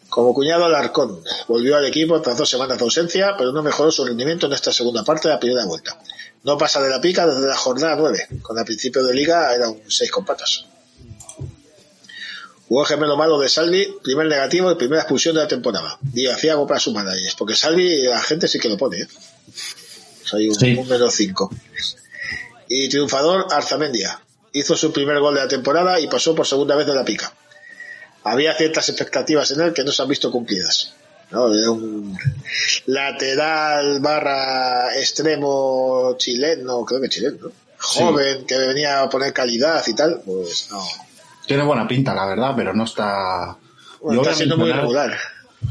[0.08, 4.06] Como cuñado Alarcón, volvió al equipo tras dos semanas de ausencia, pero no mejoró su
[4.06, 6.00] rendimiento en esta segunda parte de la primera vuelta.
[6.44, 9.68] No pasa de la pica desde la jornada 9, cuando al principio de liga era
[9.68, 10.26] un 6 con.
[12.70, 15.98] Jugó gemelo malo de Salvi, primer negativo y primera expulsión de la temporada.
[16.14, 16.80] Y hacía algo para
[17.36, 19.00] porque Salvi la gente sí que lo pone.
[19.02, 19.08] ¿eh?
[20.34, 20.80] Hay un, Sí.
[20.88, 21.50] menos 5.
[22.68, 24.22] Y triunfador Arzamendia.
[24.54, 27.34] Hizo su primer gol de la temporada y pasó por segunda vez de la pica.
[28.24, 30.94] Había ciertas expectativas en él que no se han visto cumplidas.
[31.32, 31.52] ¿no?
[31.52, 32.16] Era un
[32.86, 37.52] lateral barra extremo chileno, creo que chileno, ¿no?
[37.80, 40.84] joven, que venía a poner calidad y tal, pues no.
[41.50, 43.58] Tiene buena pinta, la verdad, pero no está.
[44.00, 45.18] Bueno, Yo voy está a siendo muy mencionar- regular.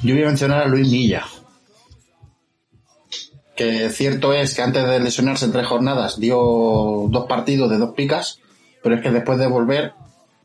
[0.03, 1.24] Yo voy a mencionar a Luis Milla.
[3.55, 6.37] Que cierto es que antes de lesionarse en tres jornadas dio
[7.09, 8.41] dos partidos de dos picas,
[8.83, 9.93] pero es que después de volver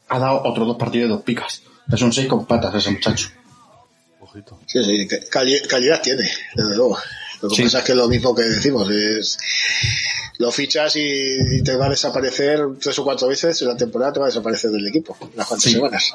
[0.08, 1.64] ha dado otros dos partidos de dos picas.
[1.92, 3.30] Es un seis con patas ese muchacho.
[4.68, 7.00] Sí, sí, calidad tiene, desde luego.
[7.44, 7.64] Lo que Sí.
[7.64, 9.38] pasa es que lo mismo que decimos, es
[10.40, 14.20] lo fichas y, te va a desaparecer tres o cuatro veces en la temporada, te
[14.20, 15.72] va a desaparecer del equipo, unas cuantas Sí.
[15.74, 16.14] semanas.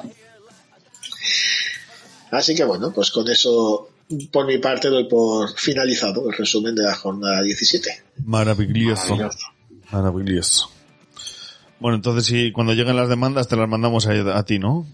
[2.30, 3.88] Así que bueno, pues con eso,
[4.32, 8.02] por mi parte, doy por finalizado el resumen de la jornada 17.
[8.24, 9.16] Maravilloso.
[9.16, 9.46] Maravilloso.
[9.90, 10.70] Maravilloso.
[11.80, 14.86] Bueno, entonces si cuando lleguen las demandas te las mandamos a, a ti, ¿no?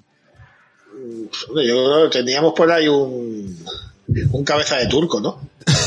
[0.93, 3.59] Pues, yo creo que teníamos por ahí un,
[4.33, 5.41] un cabeza de turco, ¿no?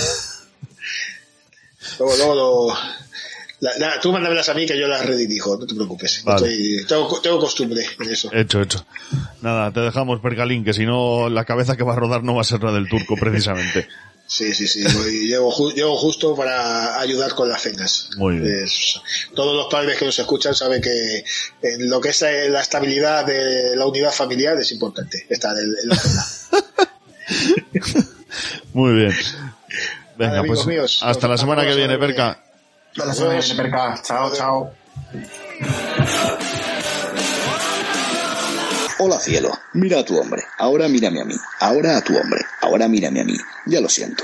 [2.00, 2.78] luego, luego lo...
[3.60, 6.24] la- la- tú mándamelas a mí que yo las redirijo, no te preocupes.
[6.24, 6.48] Vale.
[6.48, 8.30] Estoy- tengo, tengo costumbre en eso.
[8.34, 8.86] Hecho, hecho.
[9.42, 12.42] Nada, te dejamos percalín, que si no la cabeza que va a rodar no va
[12.42, 13.88] a ser la del turco precisamente.
[14.30, 14.84] Sí, sí, sí.
[15.26, 18.10] llego, ju- llego justo para ayudar con las cenas.
[18.18, 18.66] Muy bien.
[18.66, 19.00] Es-
[19.34, 21.24] todos los padres que nos escuchan saben que
[21.62, 22.20] en lo que es
[22.50, 26.26] la estabilidad de la unidad familiar es importante estar en, en la cena.
[28.74, 29.14] Muy bien.
[30.18, 32.40] Venga, Vale, amigos pues míos, hasta la semana que viene, Perca.
[32.90, 34.02] Hasta la semana que viene, Perca.
[34.02, 34.74] Chao, chao.
[39.00, 42.88] Hola cielo, mira a tu hombre, ahora mírame a mí, ahora a tu hombre, ahora
[42.88, 43.38] mírame a mí.
[43.68, 44.24] Ya lo siento,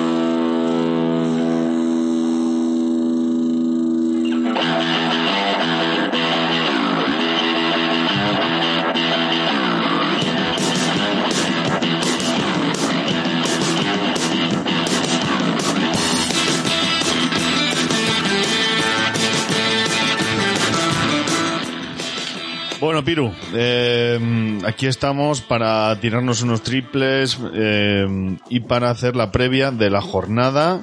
[22.81, 29.69] Bueno, Piru, eh, aquí estamos para tirarnos unos triples eh, y para hacer la previa
[29.69, 30.81] de la jornada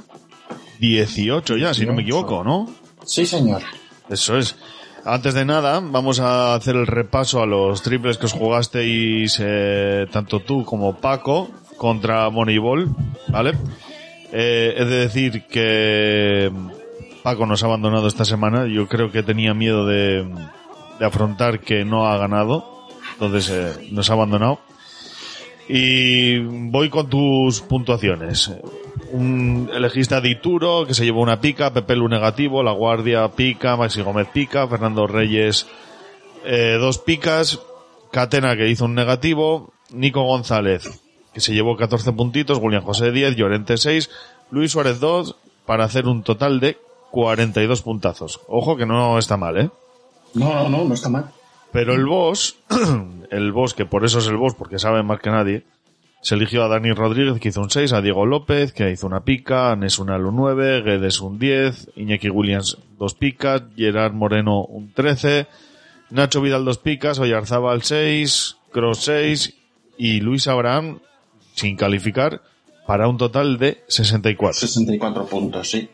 [0.78, 2.72] 18 ya, si no me equivoco, ¿no?
[3.04, 3.62] Sí, señor.
[4.08, 4.54] Eso es.
[5.04, 10.06] Antes de nada, vamos a hacer el repaso a los triples que os jugasteis eh,
[10.12, 12.94] tanto tú como Paco contra Moneyball,
[13.26, 13.54] ¿vale?
[14.32, 16.52] Eh, he de decir que
[17.24, 18.68] Paco nos ha abandonado esta semana.
[18.68, 20.24] Yo creo que tenía miedo de,
[20.98, 22.86] de afrontar que no ha ganado.
[23.14, 24.60] Entonces eh, nos ha abandonado.
[25.68, 28.50] Y voy con tus puntuaciones.
[29.12, 33.76] Un, elegiste a Dituro, que se llevó una pica, Pepe Lu negativo, La Guardia pica,
[33.76, 35.66] Maxi Gómez pica, Fernando Reyes
[36.44, 37.60] eh, dos picas,
[38.10, 40.88] Catena que hizo un negativo, Nico González
[41.32, 44.10] que se llevó 14 puntitos, Julián José 10, Llorente 6,
[44.50, 45.36] Luis Suárez 2,
[45.66, 46.78] para hacer un total de
[47.10, 48.40] 42 puntazos.
[48.48, 49.70] Ojo que no está mal, ¿eh?
[50.34, 51.30] No, no, no, no está mal.
[51.72, 52.56] Pero el boss,
[53.30, 55.64] el boss, que por eso es el boss, porque sabe más que nadie,
[56.20, 59.24] se eligió a Dani Rodríguez, que hizo un 6, a Diego López, que hizo una
[59.24, 64.92] pica, a Nesunal un 9, Guedes un 10, Iñaki Williams dos picas, Gerard Moreno un
[64.92, 65.46] 13,
[66.10, 69.54] Nacho Vidal dos picas, Oyarzábal 6, Cross 6
[69.96, 71.00] y Luis Abraham,
[71.54, 72.42] sin calificar,
[72.86, 74.58] para un total de 64.
[74.58, 75.88] 64 puntos, sí.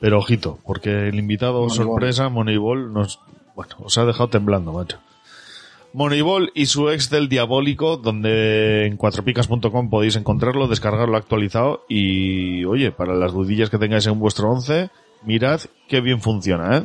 [0.00, 1.86] Pero ojito, porque el invitado Moneyball.
[1.86, 3.20] sorpresa, Moneyball, nos,
[3.54, 4.98] bueno, os ha dejado temblando, macho.
[5.92, 13.14] Moneyball y su Excel diabólico, donde en cuatropicas.com podéis encontrarlo, descargarlo actualizado y, oye, para
[13.14, 14.90] las dudillas que tengáis en vuestro once,
[15.24, 16.82] mirad qué bien funciona, ¿eh?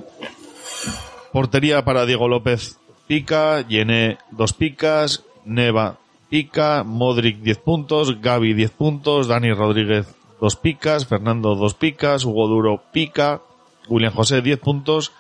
[1.32, 5.98] Portería para Diego López pica, Llené dos picas, Neva
[6.30, 10.08] pica, Modric 10 puntos, Gaby 10 puntos, Dani Rodríguez
[10.44, 13.42] dos picas, Fernando dos picas, Hugo Duro pica,
[13.88, 15.14] William José 10 puntos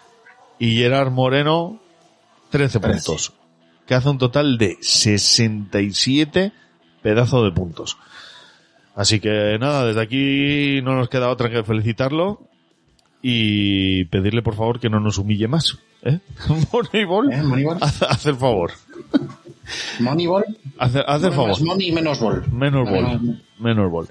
[0.59, 1.79] y Gerard Moreno
[2.49, 3.31] 13 puntos,
[3.87, 6.51] que hace un total de 67
[7.01, 7.95] pedazos de puntos.
[8.95, 12.41] Así que nada, desde aquí no nos queda otra que felicitarlo
[13.21, 15.77] y pedirle por favor que no nos humille más.
[16.01, 16.19] ¿Eh?
[16.73, 17.41] Moneyball, ¿Eh?
[17.41, 17.77] Moneyball.
[17.79, 18.73] haz, haz el favor.
[20.01, 20.43] Moneyball.
[20.77, 21.61] Haz, haz el favor.
[21.63, 22.43] Money y menos ball.
[22.51, 22.89] Menos.
[23.57, 24.09] Menos bol.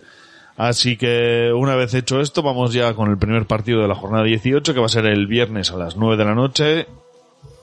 [0.56, 4.24] Así que una vez hecho esto, vamos ya con el primer partido de la jornada
[4.24, 6.86] 18, que va a ser el viernes a las 9 de la noche.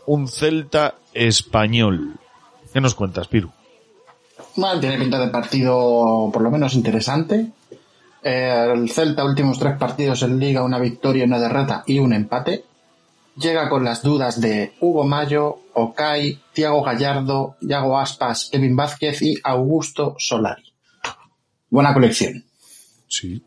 [0.06, 2.16] Un Celta español.
[2.74, 3.52] ¿Qué nos cuentas, Piru?
[4.56, 7.48] Bueno, tiene pinta de partido por lo menos interesante.
[8.24, 12.66] Eh, el Celta, últimos tres partidos en Liga, una victoria, una derrota y un empate.
[13.36, 19.38] Llega con las dudas de Hugo Mayo, Okai, Tiago Gallardo, Yago Aspas, Kevin Vázquez y
[19.44, 20.74] Augusto Solari.
[21.70, 22.49] Buena colección.
[23.10, 23.44] Sí.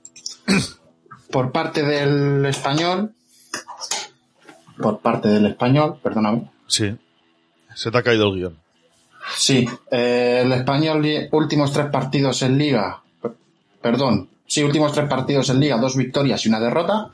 [1.30, 3.14] Por parte del español,
[4.78, 6.94] por parte del español, perdóname, Sí.
[7.74, 8.58] Se te ha caído el guion.
[9.36, 13.32] Sí, eh, el español últimos tres partidos en liga, per-
[13.80, 17.08] perdón, sí, últimos tres partidos en liga, dos victorias y una derrota,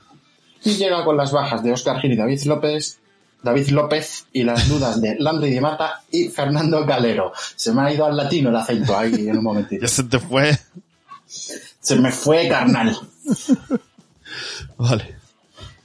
[0.65, 2.99] y llega con las bajas de Óscar Gil y David López,
[3.43, 7.33] David López y las dudas de Landry Di Mata y Fernando Galero.
[7.55, 9.83] Se me ha ido al latino el acento ahí en un momentito.
[9.83, 10.59] Ya se te fue.
[11.89, 12.95] Se me fue carnal.
[14.77, 15.17] Vale.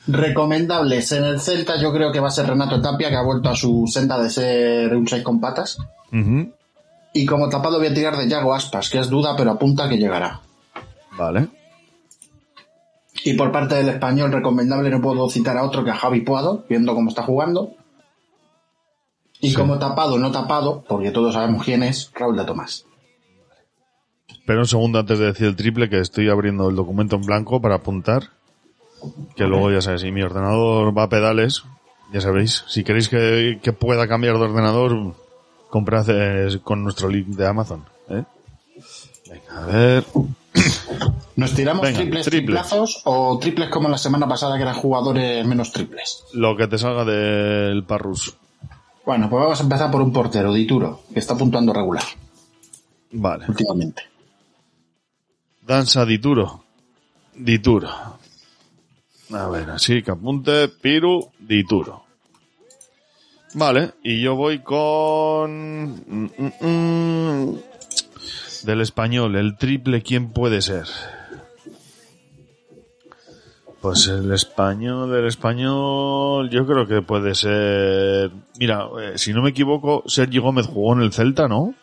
[0.05, 3.47] Recomendables en el Celta, yo creo que va a ser Renato Tapia, que ha vuelto
[3.47, 5.77] a su senda de ser un 6 con patas.
[7.13, 9.97] Y como tapado voy a tirar de Yago Aspas, que es duda, pero apunta que
[9.97, 10.41] llegará.
[11.17, 11.47] Vale.
[13.23, 16.65] Y por parte del español recomendable no puedo citar a otro que a Javi Puado,
[16.67, 17.75] viendo cómo está jugando.
[19.39, 22.87] Y como tapado, no tapado, porque todos sabemos quién es, Raúl de Tomás.
[24.45, 27.61] Pero un segundo antes de decir el triple, que estoy abriendo el documento en blanco
[27.61, 28.29] para apuntar.
[29.35, 31.63] Que luego ya sabéis, si mi ordenador va a pedales,
[32.13, 35.15] ya sabéis, si queréis que, que pueda cambiar de ordenador,
[35.69, 37.83] comprad eh, con nuestro link de Amazon.
[38.09, 38.23] ¿eh?
[39.29, 40.05] Venga, a ver.
[41.35, 42.45] ¿Nos tiramos Venga, triples triple.
[42.45, 46.23] triplazos o triples como la semana pasada que eran jugadores menos triples?
[46.33, 48.37] Lo que te salga del Parrus.
[49.05, 52.03] Bueno, pues vamos a empezar por un portero, Dituro, que está puntuando regular
[53.11, 53.45] Vale.
[53.49, 54.03] últimamente.
[55.65, 56.63] Danza Dituro.
[57.35, 57.89] Dituro.
[59.31, 62.03] A ver, así que apunte Piru Dituro.
[63.55, 65.91] Vale, y yo voy con...
[65.93, 67.57] mm, mm, mm,
[68.63, 70.85] Del español, el triple, ¿quién puede ser?
[73.81, 78.31] Pues el español, del español, yo creo que puede ser...
[78.57, 81.75] Mira, eh, si no me equivoco, Sergi Gómez jugó en el Celta, ¿no?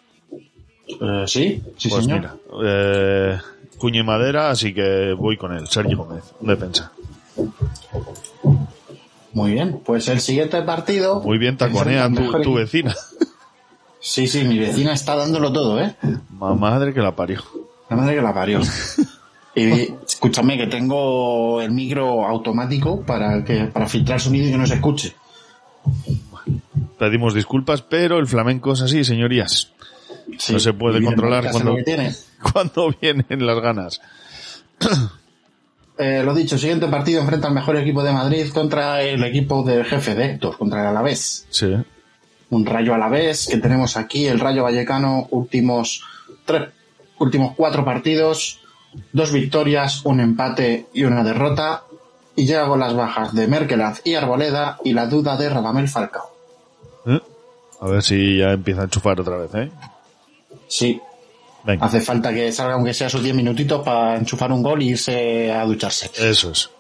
[0.89, 2.21] Eh, sí, sí, pues señor.
[2.21, 3.39] mira, eh,
[3.81, 6.93] cuña y madera, así que voy con él, Sergi Gómez, un defensa.
[9.33, 11.21] Muy bien, pues el siguiente partido.
[11.21, 12.95] Muy bien, taconea tu, tu vecina.
[14.01, 15.95] Sí, sí, mi vecina está dándolo todo, ¿eh?
[16.31, 17.43] Ma- Madre que la parió.
[17.89, 18.61] La madre que la parió.
[19.53, 24.65] Y escúchame que tengo el micro automático para que para filtrar sonido y que no
[24.65, 25.13] se escuche.
[26.97, 29.73] Pedimos disculpas, pero el flamenco es así, señorías.
[30.39, 31.77] Sí, no se puede controlar cuando,
[32.53, 34.01] cuando vienen las ganas.
[35.99, 39.85] Eh, lo dicho, siguiente partido enfrenta al mejor equipo de Madrid contra el equipo del
[39.85, 41.47] jefe de Héctor, contra el Alavés.
[41.51, 41.77] Sí.
[42.49, 46.03] Un Rayo Alavés que tenemos aquí, el Rayo Vallecano, últimos
[46.47, 46.71] tres,
[47.19, 48.61] últimos cuatro partidos,
[49.13, 51.85] dos victorias, un empate y una derrota.
[52.35, 56.31] Y llega con las bajas de Merkeland y Arboleda y la duda de Radamel Falcao.
[57.05, 57.21] ¿Eh?
[57.81, 59.71] A ver si ya empieza a enchufar otra vez, ¿eh?
[60.71, 61.01] Sí,
[61.65, 64.85] Venga, hace falta que salga aunque sea sus 10 minutitos para enchufar un gol e
[64.87, 66.11] irse a ducharse.
[66.17, 66.71] eso es.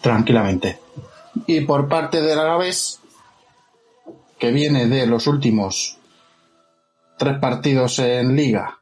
[0.00, 0.78] tranquilamente.
[1.46, 3.00] Y por parte del Alavés,
[4.38, 5.98] que viene de los últimos
[7.18, 8.78] tres partidos en liga,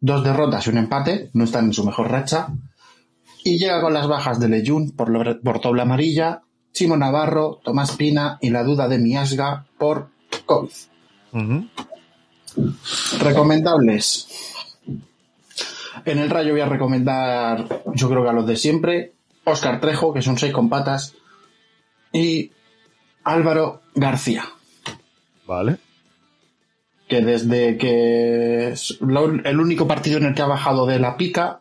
[0.00, 2.48] dos derrotas y un empate, no están en su mejor racha,
[3.44, 6.42] y llega con las bajas de Leyun por, lo- por doble amarilla,
[6.72, 10.08] Chimo Navarro, Tomás Pina y la duda de Miasga por
[10.44, 10.70] COVID.
[13.20, 14.28] Recomendables.
[16.04, 19.12] En el Rayo voy a recomendar, yo creo que a los de siempre,
[19.44, 21.14] Oscar Trejo, que son seis con patas,
[22.12, 22.52] y
[23.24, 24.44] Álvaro García.
[25.46, 25.78] Vale.
[27.08, 28.74] que desde que
[29.44, 31.60] el único partido en el que ha bajado de la pica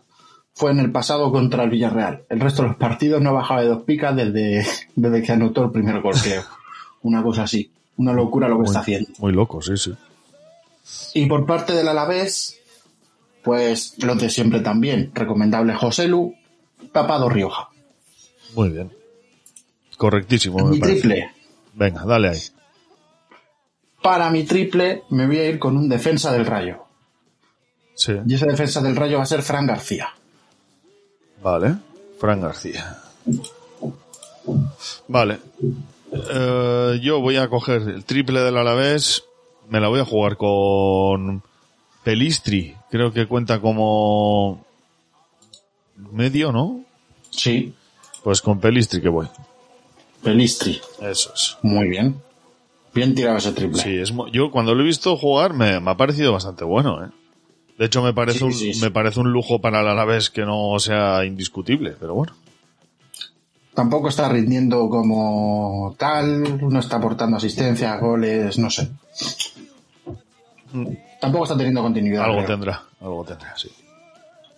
[0.53, 2.23] fue en el pasado contra el Villarreal.
[2.29, 4.65] El resto de los partidos no ha bajado de dos picas desde,
[4.95, 6.43] desde que anotó el primer gol, creo.
[7.03, 7.69] Una cosa así.
[7.97, 9.09] Una locura lo que está haciendo.
[9.19, 9.93] Muy loco, sí, sí.
[11.13, 12.59] Y por parte del Alavés,
[13.43, 15.11] pues los de siempre también.
[15.13, 16.35] Recomendable José Lu,
[16.91, 17.69] Tapado Rioja.
[18.55, 18.91] Muy bien.
[19.97, 20.99] Correctísimo, me Mi parece.
[21.01, 21.31] triple.
[21.73, 22.39] Venga, dale ahí.
[24.01, 26.83] Para mi triple me voy a ir con un defensa del Rayo.
[27.95, 28.13] Sí.
[28.27, 30.09] Y ese defensa del Rayo va a ser Fran García.
[31.41, 31.75] Vale.
[32.19, 32.97] Fran García.
[35.07, 35.39] Vale.
[36.11, 39.23] Eh, yo voy a coger el triple del Alavés.
[39.69, 41.41] Me la voy a jugar con
[42.03, 42.75] Pelistri.
[42.89, 44.65] Creo que cuenta como
[46.11, 46.81] medio, ¿no?
[47.31, 47.73] Sí.
[48.23, 49.27] Pues con Pelistri que voy.
[50.23, 50.79] Pelistri.
[51.01, 51.57] Eso es.
[51.61, 52.21] Muy bien.
[52.93, 53.81] Bien tirado ese triple.
[53.81, 57.09] Sí, es, yo cuando lo he visto jugar me, me ha parecido bastante bueno, ¿eh?
[57.77, 58.81] De hecho, me parece, Sí, un, sí, sí.
[58.81, 62.33] me parece un lujo para el Alavés que no sea indiscutible, pero bueno.
[63.75, 68.89] Tampoco está rindiendo como tal, no está aportando asistencia, goles, no sé.
[71.19, 72.23] Tampoco está teniendo continuidad.
[72.23, 72.47] Algo creo.
[72.47, 73.69] tendrá, algo tendrá, sí.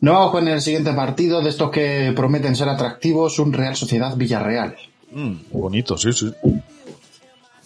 [0.02, 4.16] Nos vamos con el siguiente partido de estos que prometen ser atractivos, un Real Sociedad
[4.16, 4.76] Villarreal.
[5.12, 6.32] Mm, bonito, sí, sí.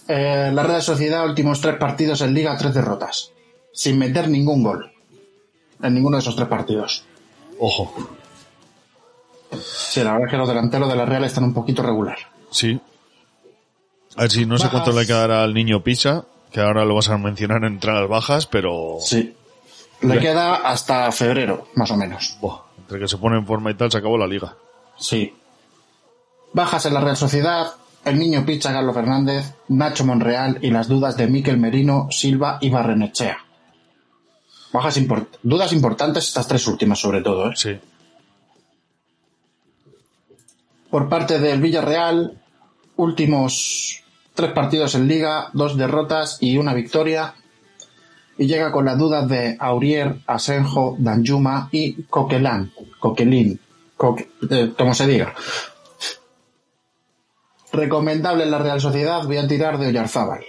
[0.08, 3.34] Eh, la Real Sociedad, últimos tres partidos en Liga, tres derrotas.
[3.74, 4.90] Sin meter ningún gol.
[5.84, 7.04] En ninguno de esos tres partidos.
[7.60, 7.94] Ojo,
[9.60, 12.18] Sí, la verdad es que los delanteros de la Real están un poquito regular.
[12.52, 12.80] sí.
[14.18, 17.08] A ver si no sé cuánto le quedará al niño Pisa, que ahora lo vas
[17.08, 19.34] a mencionar en entradas bajas, pero Sí.
[20.02, 22.38] Le queda hasta febrero, más o menos.
[22.42, 24.54] buah, entre que se pone en forma y tal, se acabó la liga.
[25.00, 25.34] Sí.
[26.52, 27.68] Bajas en la Real Sociedad,
[28.04, 32.70] el niño Picha, Carlos Fernández, Nacho Monreal y las dudas de Miquel Merino, Silva y
[32.70, 33.38] Barrenechea.
[34.74, 37.50] Bajas import- dudas importantes estas tres últimas sobre todo.
[37.52, 37.54] ¿eh?
[37.56, 37.80] Sí.
[40.92, 42.40] Por parte del Villarreal,
[42.98, 44.04] últimos
[44.36, 47.34] tres partidos en liga, dos derrotas y una victoria.
[48.38, 52.72] Y llega con las dudas de Aurier, Asenjo, Danjuma y Coquelin.
[53.00, 53.60] Coquelin.
[53.98, 55.34] Coque- eh, como se diga.
[57.72, 60.42] Recomendable en la Real Sociedad, voy a tirar de Oyarzábal.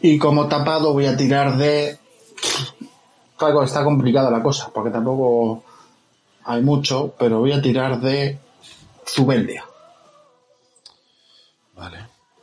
[0.00, 1.98] Y como tapado voy a tirar de...
[3.36, 5.62] Claro, está complicada la cosa, porque tampoco
[6.48, 8.38] hay mucho, pero voy a tirar de
[9.06, 9.64] Zubeldia,
[11.76, 11.98] Vale.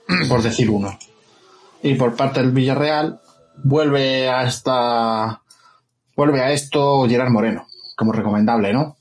[0.30, 0.98] por decir uno.
[1.82, 3.20] Y por parte del Villarreal,
[3.64, 5.42] vuelve a esta...
[6.16, 7.66] Vuelve a esto Gerard Moreno,
[7.98, 8.96] como recomendable, ¿no?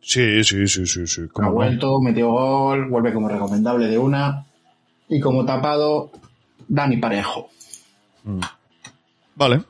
[0.00, 1.22] Sí, sí, sí, sí, sí.
[1.34, 4.46] Ha vuelto, metió gol, vuelve como recomendable de una.
[5.08, 6.10] Y como tapado,
[6.66, 7.50] Dani Parejo.
[8.24, 8.40] Mm.
[9.36, 9.62] Vale.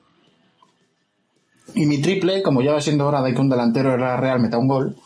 [1.76, 4.40] Y mi triple, como ya va siendo hora de que un delantero de la Real
[4.40, 4.96] meta un gol,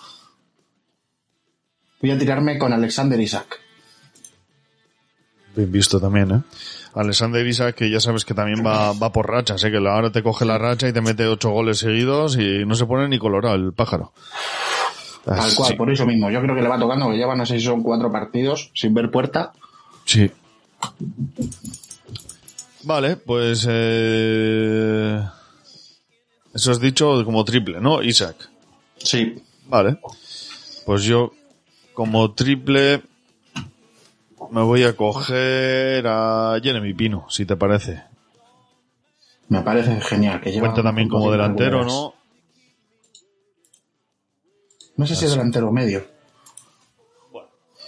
[2.01, 3.59] voy a tirarme con Alexander Isaac.
[5.57, 6.41] Bien visto también, ¿eh?
[6.95, 9.71] Alexander Isaac, que ya sabes que también va, va por rachas, ¿eh?
[9.73, 12.87] Que ahora te coge la racha y te mete ocho goles seguidos y no se
[12.87, 14.13] pone ni colorado el pájaro.
[15.27, 15.75] Ah, Tal cual, sí.
[15.77, 16.31] por eso mismo.
[16.31, 18.95] Yo creo que le va tocando, que lleva no sé si son cuatro partidos sin
[18.95, 19.53] ver puerta.
[20.05, 20.31] Sí.
[22.85, 25.21] Vale, pues eh...
[26.55, 28.03] eso has dicho como triple, ¿no?
[28.03, 28.49] Isaac.
[28.99, 29.43] Sí.
[29.67, 29.99] Vale.
[30.85, 31.33] Pues yo
[31.95, 33.03] como triple
[34.51, 38.03] me voy a coger a Jeremy Pino, si te parece.
[39.49, 40.41] Me parece genial.
[40.41, 41.85] Que lleva Cuenta también como delantero.
[41.85, 42.15] ¿no?
[44.97, 46.05] No sé si es delantero o medio.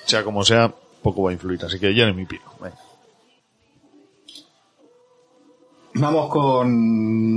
[0.06, 1.64] Sea como sea, poco va a influir.
[1.64, 2.44] Así que Jeremy Pino.
[2.60, 2.76] Venga.
[5.94, 6.68] Vamos con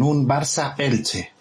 [0.01, 1.31] un Barça Elche.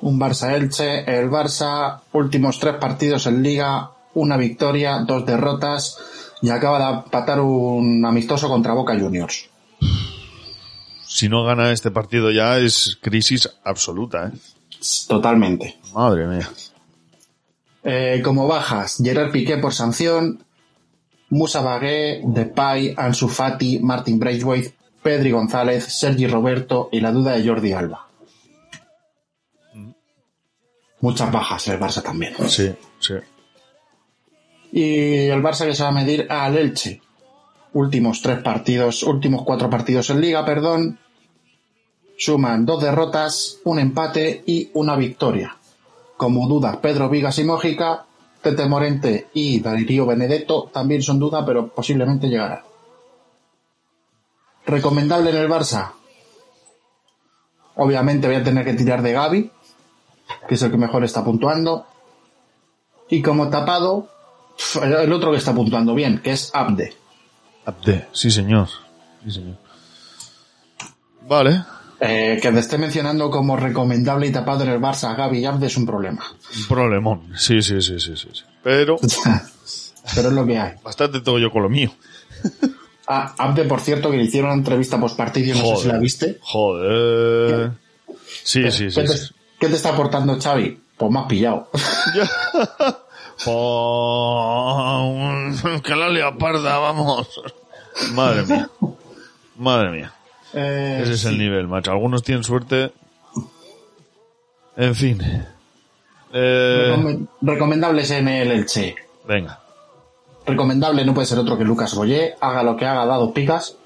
[0.00, 1.04] Un Barça Elche.
[1.06, 5.98] El Barça, últimos tres partidos en liga, una victoria, dos derrotas
[6.42, 9.48] y acaba de empatar un amistoso contra Boca Juniors.
[11.06, 14.38] Si no gana este partido ya es crisis absoluta, ¿eh?
[15.08, 15.78] Totalmente.
[15.94, 16.48] Madre mía.
[17.82, 20.44] Eh, como bajas, Gerard Piqué por sanción,
[21.30, 24.75] Musa Bagué, Depay, Ansu Fati, Martin Braithwaite,
[25.06, 28.08] Pedri González, Sergi Roberto y la duda de Jordi Alba.
[31.00, 32.34] Muchas bajas el Barça también.
[32.48, 33.14] Sí, sí.
[34.72, 37.00] Y el Barça que se va a medir al Elche.
[37.74, 40.98] Últimos tres partidos, últimos cuatro partidos en liga, perdón.
[42.18, 45.56] Suman dos derrotas, un empate y una victoria.
[46.16, 48.06] Como dudas, Pedro Vigas y Mójica,
[48.42, 52.62] Tete Morente y Darío Benedetto también son dudas, pero posiblemente llegarán.
[54.66, 55.92] Recomendable en el Barça.
[57.76, 59.50] Obviamente voy a tener que tirar de Gaby,
[60.48, 61.86] que es el que mejor está puntuando.
[63.08, 64.08] Y como tapado,
[64.82, 66.94] el otro que está puntuando bien, que es Abde.
[67.64, 68.68] Abde, sí señor.
[69.24, 69.56] Sí señor.
[71.28, 71.64] Vale.
[72.00, 75.66] Eh, que te esté mencionando como recomendable y tapado en el Barça Gaby y Abde
[75.66, 76.24] es un problema.
[76.56, 77.32] Un problemón.
[77.36, 78.28] Sí, sí, sí, sí, sí.
[78.32, 78.42] sí.
[78.62, 78.98] Pero
[80.14, 80.74] Pero es lo que hay.
[80.82, 81.90] bastante tengo yo con lo mío.
[83.08, 85.98] Ah, Abde, por cierto, que le hicieron una entrevista post partido, no sé si la
[85.98, 86.38] viste.
[86.40, 87.70] Joder.
[88.42, 89.00] Sí, sí, sí.
[89.00, 89.34] ¿Qué te, sí.
[89.60, 90.80] qué te está aportando Xavi?
[90.96, 91.68] Pues más pillado.
[93.44, 95.12] Oh,
[95.84, 97.28] que la leoparda, vamos.
[98.12, 98.70] Madre mía.
[99.56, 100.12] Madre mía.
[100.54, 101.90] Eh, Ese es el nivel, macho.
[101.92, 102.92] Algunos tienen suerte.
[104.76, 105.20] En fin.
[106.32, 108.94] Eh, Recome- Recomendables en el Elche.
[109.26, 109.60] venga.
[110.46, 112.34] Recomendable no puede ser otro que Lucas Boyé.
[112.40, 113.76] Haga lo que haga, da dos picas.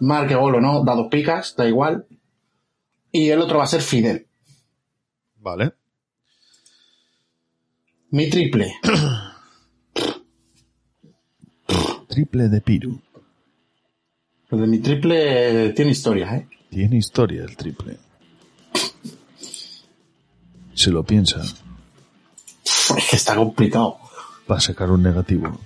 [0.00, 2.06] Marque gol o no, da dos picas, da igual.
[3.12, 4.26] Y el otro va a ser Fidel.
[5.36, 5.74] Vale.
[8.10, 8.74] Mi triple.
[12.08, 13.00] Triple de Piru.
[14.50, 16.48] Lo de mi triple tiene historia, ¿eh?
[16.70, 17.98] Tiene historia el triple.
[20.74, 21.42] Se lo piensa.
[22.62, 23.98] Es que está complicado.
[24.50, 25.58] Va a sacar un negativo.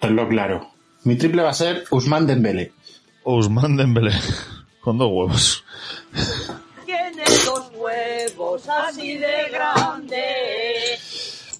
[0.00, 0.70] Tenlo claro.
[1.04, 2.72] Mi triple va a ser Usman Dembele.
[3.24, 4.12] Ousmane Dembélé.
[4.80, 5.64] Con dos huevos.
[6.84, 10.22] Tiene dos huevos así de grandes.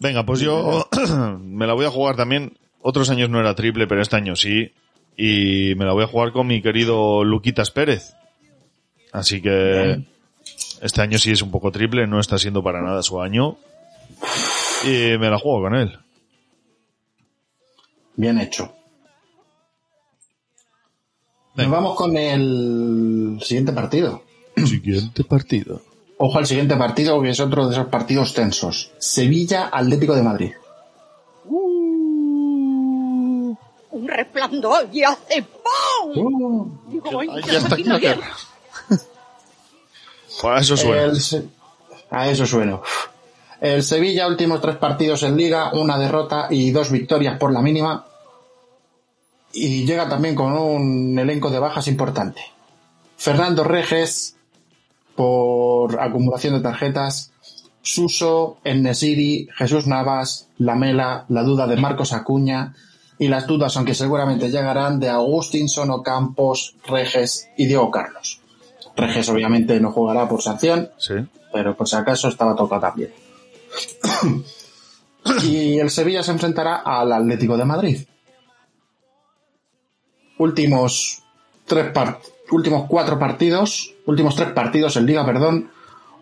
[0.00, 0.88] Venga, pues yo
[1.40, 2.56] me la voy a jugar también.
[2.80, 4.72] Otros años no era triple, pero este año sí.
[5.16, 8.14] Y me la voy a jugar con mi querido Luquitas Pérez.
[9.12, 10.02] Así que
[10.80, 13.56] este año sí es un poco triple, no está siendo para nada su año.
[14.84, 15.98] Y me la juego con él.
[18.16, 18.72] Bien hecho.
[21.54, 24.22] Nos vamos con el siguiente partido.
[24.56, 25.82] Siguiente partido.
[26.18, 28.92] Ojo al siguiente partido, que es otro de esos partidos tensos.
[28.98, 30.52] Sevilla Atlético de Madrid.
[33.90, 36.78] Un resplandor y hace ¡pum!
[36.88, 38.28] Digo, "Ay, Ya está aquí la guerra.
[40.40, 41.02] Para eso suena.
[41.04, 41.50] El
[42.10, 42.80] a eso suena.
[43.62, 48.04] El Sevilla, últimos tres partidos en liga, una derrota y dos victorias por la mínima.
[49.52, 52.40] Y llega también con un elenco de bajas importante.
[53.16, 54.34] Fernando Reges,
[55.14, 57.30] por acumulación de tarjetas.
[57.82, 62.74] Suso, Ennesiri, Jesús Navas, Lamela, la duda de Marcos Acuña
[63.16, 68.40] y las dudas, aunque seguramente llegarán, de Agustinson, Ocampos, Reges y Diego Carlos.
[68.96, 71.14] Reges obviamente no jugará por sanción, Sí.
[71.52, 73.12] pero por si acaso estaba tocado también.
[75.44, 78.06] y el Sevilla se enfrentará al Atlético de Madrid.
[80.38, 81.22] Últimos
[81.66, 82.18] tres part-
[82.50, 85.70] últimos cuatro partidos, últimos tres partidos en Liga, perdón,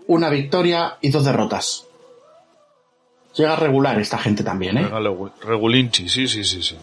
[0.07, 1.87] una victoria y dos derrotas.
[3.37, 4.89] Llega regular esta gente también, ¿eh?
[5.43, 6.77] Regulinchi, sí, sí, sí, sí.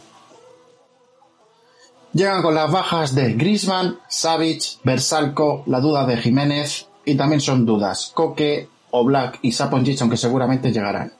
[2.13, 7.65] Llegan con las bajas de Grisman, Savic, Bersalco, la duda de Jiménez y también son
[7.65, 11.14] dudas Coque, Oblak y Saponjic, aunque seguramente llegarán.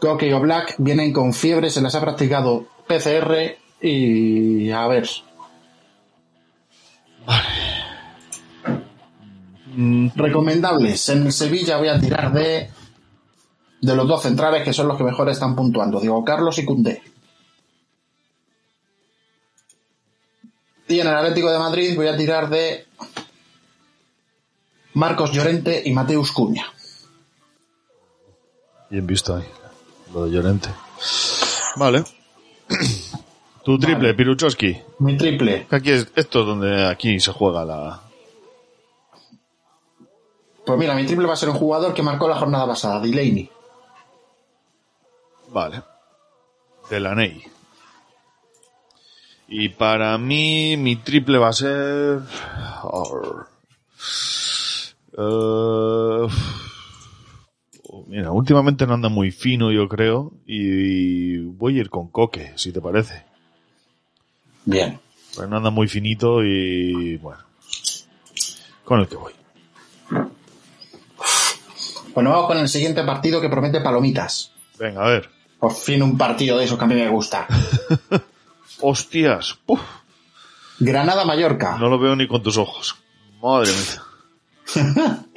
[0.00, 5.08] Coque y Oblak vienen con fiebre, se les ha practicado PCR y a ver.
[10.14, 11.08] Recomendables.
[11.08, 12.70] En el Sevilla voy a tirar de
[13.84, 17.02] de los dos centrales que son los que mejor están puntuando, Diego Carlos y Cundé.
[20.88, 22.86] Y en el Atlético de Madrid voy a tirar de
[24.94, 26.66] Marcos Llorente y Mateus Cuña.
[28.90, 29.44] Bien visto ahí.
[30.12, 30.70] Lo de Llorente.
[31.76, 32.04] Vale.
[33.64, 34.14] Tu triple, Vale.
[34.14, 34.76] Piruchowski.
[35.00, 35.66] Mi triple.
[35.70, 38.00] Aquí es, esto es donde aquí se juega la.
[40.64, 43.50] Pues mira, mi triple va a ser un jugador que marcó la jornada pasada, Delaney.
[45.48, 45.82] Vale.
[46.90, 47.42] De la Ney.
[49.48, 52.20] Y para mí, mi triple va a ser.
[55.16, 56.28] Eh,
[58.08, 60.32] mira, últimamente no anda muy fino, yo creo.
[60.46, 63.24] Y voy a ir con Coque, si te parece.
[64.64, 65.00] Bien.
[65.34, 67.16] Pues no anda muy finito y.
[67.18, 67.42] Bueno.
[68.84, 69.32] Con el que voy.
[72.14, 74.52] Bueno, vamos con el siguiente partido que promete palomitas.
[74.78, 75.30] Venga, a ver.
[75.58, 77.46] Por fin un partido de esos que a mí me gusta.
[78.80, 79.58] Hostias.
[79.66, 79.80] Uf,
[80.78, 81.78] Granada-Mallorca.
[81.78, 82.96] no lo veo ni con tus ojos.
[83.42, 84.02] Madre mía.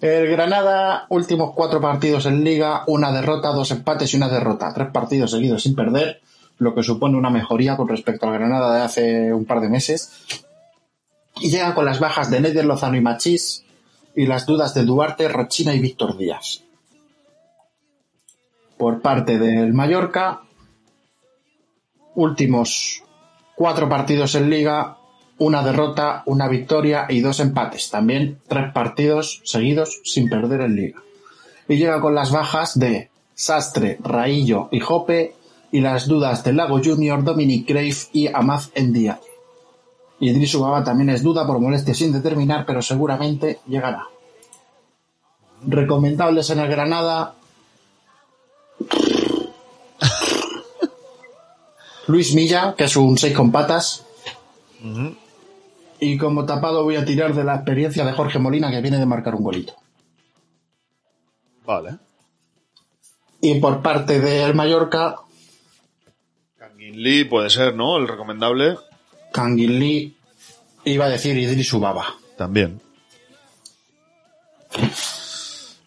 [0.00, 4.72] El Granada, últimos cuatro partidos en liga, una derrota, dos empates y una derrota.
[4.72, 6.22] Tres partidos seguidos sin perder.
[6.58, 10.42] lo que supone una mejoría con respecto al Granada de hace un par de meses.
[11.40, 13.64] Y llega con las bajas de Neder Lozano y Machís
[14.14, 16.62] y las dudas de Duarte, Rochina y Víctor Díaz.
[18.76, 20.42] Por parte del Mallorca,
[22.14, 23.02] últimos
[23.54, 24.98] cuatro partidos en liga,
[25.40, 27.90] una derrota, una victoria y dos empates.
[27.90, 31.02] También tres partidos seguidos sin perder en liga.
[31.66, 35.34] Y llega con las bajas de Sastre, Raillo y Jope
[35.72, 39.18] y las dudas de Lago Junior, Dominic Grave y Amaz Ndiaye.
[40.20, 44.08] Y Idris Ubaba también es duda por molestia sin determinar, pero seguramente llegará.
[45.66, 47.34] Recomendables en el Granada.
[52.08, 54.04] Luis Milla, que es un 6 con patas.
[56.00, 59.06] Y como tapado voy a tirar de la experiencia de Jorge Molina, que viene de
[59.06, 59.74] marcar un golito.
[61.64, 61.98] Vale.
[63.42, 65.16] Y por parte del Mallorca,
[66.58, 67.96] Kangin Lee puede ser, ¿no?
[67.98, 68.76] El recomendable.
[69.32, 70.16] Kangin Lee
[70.84, 72.06] iba a decir Idris Ubaba.
[72.36, 72.80] También.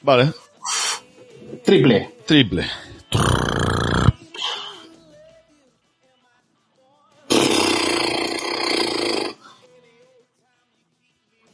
[0.02, 0.32] Vale.
[1.64, 2.16] Triple.
[2.26, 2.66] Triple.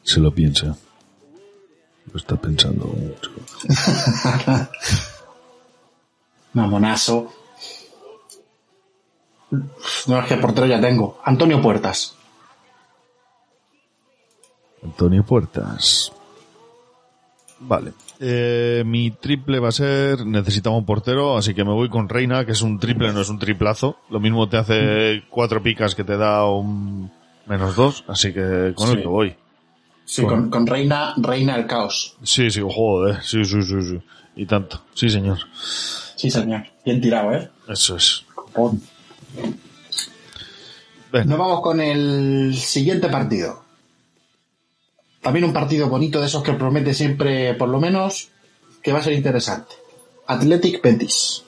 [0.09, 0.75] Se lo piensa.
[2.11, 3.29] Lo está pensando mucho.
[6.53, 7.31] Mamonazo.
[9.51, 11.19] No es que portero ya tengo.
[11.23, 12.15] Antonio Puertas.
[14.83, 16.11] Antonio Puertas.
[17.59, 17.93] Vale.
[18.19, 22.45] Eh, mi triple va a ser, necesitaba un portero, así que me voy con Reina,
[22.47, 23.97] que es un triple, no es un triplazo.
[24.09, 27.11] Lo mismo te hace cuatro picas que te da un
[27.45, 29.01] menos dos, así que con el Sí.
[29.03, 29.35] que voy.
[30.09, 32.17] Sí, con, con Reina, Reina el Caos.
[32.23, 34.01] Sí, sí, joder, sí, sí, sí, sí.
[34.37, 34.81] Y tanto.
[34.95, 35.37] Sí, señor.
[36.15, 36.65] Sí, señor.
[36.83, 37.47] Bien tirado, ¿eh?
[37.67, 38.25] Eso es.
[38.51, 38.81] Pon.
[41.13, 43.61] Nos vamos con el siguiente partido.
[45.21, 48.29] También un partido bonito de esos que promete siempre, por lo menos,
[48.81, 49.75] que va a ser interesante.
[50.25, 51.43] Athletic Betis.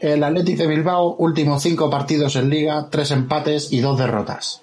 [0.00, 4.61] El Athletic de Bilbao, últimos cinco partidos en liga, tres empates y dos derrotas.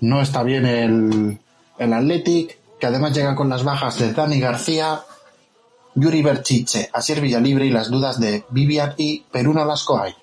[0.00, 1.38] No está bien el,
[1.78, 5.02] el Athletic, que además llega con las bajas de Dani García,
[5.94, 10.14] Yuri Berchiche, Asier Villalibre y las dudas de Vivian y Peruna Lascoay.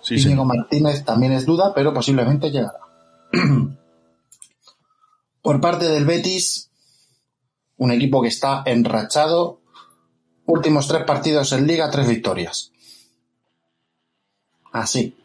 [0.00, 0.46] Sí, Íñigo señor.
[0.46, 2.80] Martínez también es duda, pero posiblemente llegará.
[5.42, 6.70] Por parte del Betis,
[7.76, 9.60] un equipo que está enrachado.
[10.46, 12.70] Últimos tres partidos en liga, tres victorias.
[14.72, 15.16] Así.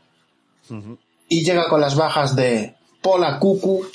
[1.27, 3.85] Y llega con las bajas de Pola Cucu,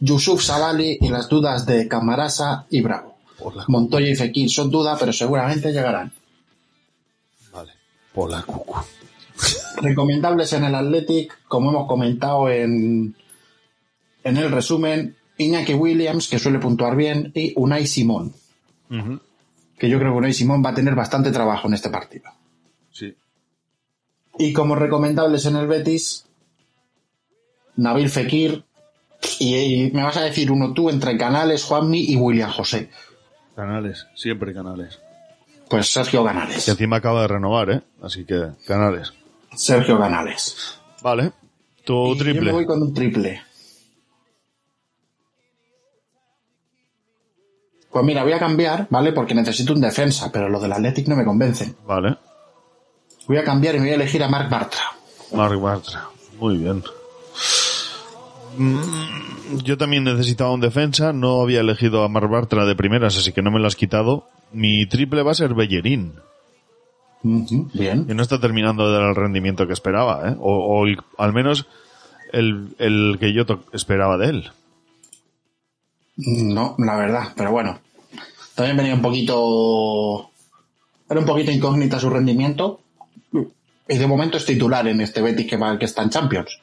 [0.00, 3.16] Yusuf Salali y las dudas de Camarasa y Bravo.
[3.68, 6.12] Montoya y Fekir son duda, pero seguramente llegarán.
[8.14, 8.76] Pola Cucu.
[9.76, 13.16] Recomendables en el Athletic, como hemos comentado en,
[14.22, 18.34] en el resumen, Iñaki Williams, que suele puntuar bien, y Unai Simón,
[19.78, 22.30] que yo creo que Unai Simón va a tener bastante trabajo en este partido.
[22.90, 23.14] Sí.
[24.38, 26.26] Y como recomendables en el Betis,
[27.76, 28.64] Nabil Fekir,
[29.38, 32.90] y, y me vas a decir uno tú entre Canales, Juanmi y William José.
[33.56, 34.98] Canales, siempre canales.
[35.68, 36.64] Pues Sergio Canales.
[36.64, 37.82] Que encima acaba de renovar, ¿eh?
[38.02, 39.12] Así que canales.
[39.54, 40.78] Sergio Canales.
[41.02, 41.32] Vale.
[41.84, 42.42] Tu Y Yo triple.
[42.46, 43.42] me voy con un triple.
[47.90, 49.12] Pues mira, voy a cambiar, ¿vale?
[49.12, 51.76] Porque necesito un defensa, pero los del Athletic no me convencen.
[51.86, 52.16] Vale.
[53.26, 54.80] Voy a cambiar y me voy a elegir a Marc Bartra.
[55.32, 56.08] Mark Bartra.
[56.38, 56.82] Muy bien.
[58.56, 61.12] Mm, Yo también necesitaba un defensa.
[61.12, 64.26] No había elegido a Mark Bartra de primeras, así que no me lo has quitado.
[64.52, 66.14] Mi triple va a ser Bellerín.
[67.22, 68.06] Bien.
[68.06, 70.36] Que no está terminando de dar el rendimiento que esperaba, ¿eh?
[70.40, 71.66] O, o el- al menos
[72.32, 74.50] el, el que yo esperaba de él.
[76.16, 77.78] No, la verdad, pero bueno.
[78.54, 80.30] También venía un poquito.
[81.08, 82.80] Era un poquito incógnita su rendimiento.
[83.88, 86.60] Y de momento es titular en este Betis que, va, que está en Champions.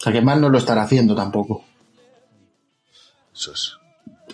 [0.00, 1.62] O sea que mal no lo estará haciendo tampoco.
[3.34, 3.76] Eso es.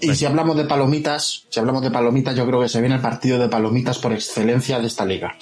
[0.01, 3.01] Y si hablamos de palomitas, si hablamos de palomitas, yo creo que se viene el
[3.01, 5.35] partido de palomitas por excelencia de esta liga.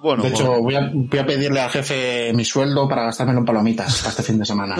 [0.00, 0.62] Bueno, de hecho, bueno.
[0.62, 4.22] voy a, voy a pedirle al jefe mi sueldo para gastármelo en palomitas para este
[4.22, 4.76] fin de semana.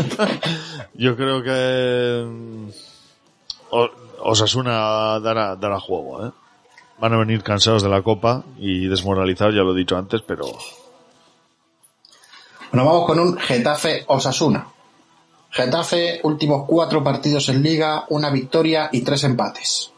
[0.95, 2.69] Yo creo que mm,
[4.21, 6.31] Osasuna dará, dará juego, ¿eh?
[6.99, 10.47] Van a venir cansados de la copa y desmoralizados, ya lo he dicho antes, pero
[12.77, 14.69] Bueno, vamos con un Getafe Osasuna.
[15.49, 19.93] Getafe, últimos cuatro partidos en liga, una victoria y tres empates.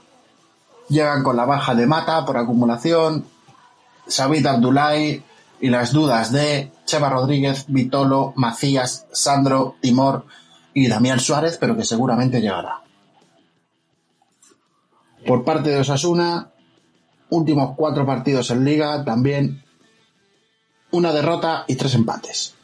[0.89, 3.27] Llegan con la baja de Mata por acumulación,
[4.07, 5.21] Sabit Abdullahi
[5.61, 10.27] y las dudas de Cheva Rodríguez, Vitolo, Macías, Sandro, Timor
[10.73, 12.83] y Damián Suárez, pero que seguramente llegará.
[15.27, 16.53] Por parte de Osasuna,
[17.31, 19.65] últimos cuatro partidos en liga, también
[20.93, 22.55] una derrota y tres empates.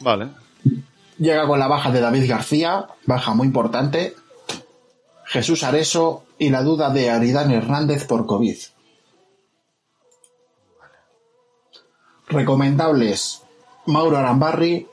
[0.00, 0.28] Vale.
[1.18, 4.14] Llega con la baja de David García, baja muy importante,
[5.24, 8.56] Jesús Areso y la duda de Aridán Hernández por COVID.
[12.28, 13.42] Recomendables
[13.86, 14.86] Mauro Arambarri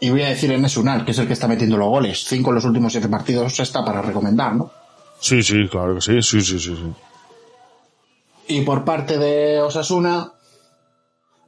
[0.00, 2.24] y voy a decir Enes Unal, que es el que está metiendo los goles.
[2.24, 4.72] Cinco en los últimos siete partidos está para recomendar, ¿no?
[5.20, 6.74] Sí, sí, claro que sí, sí, sí, sí.
[6.74, 6.92] sí.
[8.48, 10.32] Y por parte de Osasuna,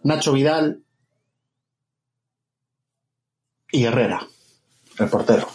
[0.05, 0.84] Nacho Vidal
[3.75, 4.27] y Herrera,
[4.99, 5.49] el portero.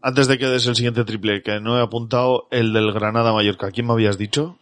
[0.00, 3.70] Antes de que des el siguiente triple, que no he apuntado el del Granada Mallorca.
[3.72, 4.56] ¿Quién me habías dicho?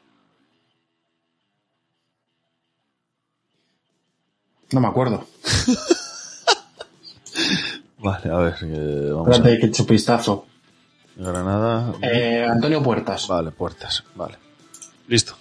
[4.73, 5.25] No me acuerdo.
[7.99, 8.55] Vale, a ver.
[8.63, 10.47] eh, vamos Espérate a que echo vistazo.
[11.17, 11.95] Granada.
[12.03, 13.29] Eh, Antonio Puertas.
[13.29, 14.03] Vale, puertas.
[14.17, 14.37] Vale.
[15.07, 15.37] Listo.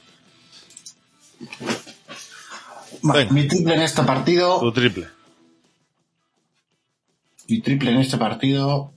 [3.32, 4.60] Mi triple en este partido.
[4.60, 5.08] Tu triple.
[7.54, 8.92] Mi triple en este partido.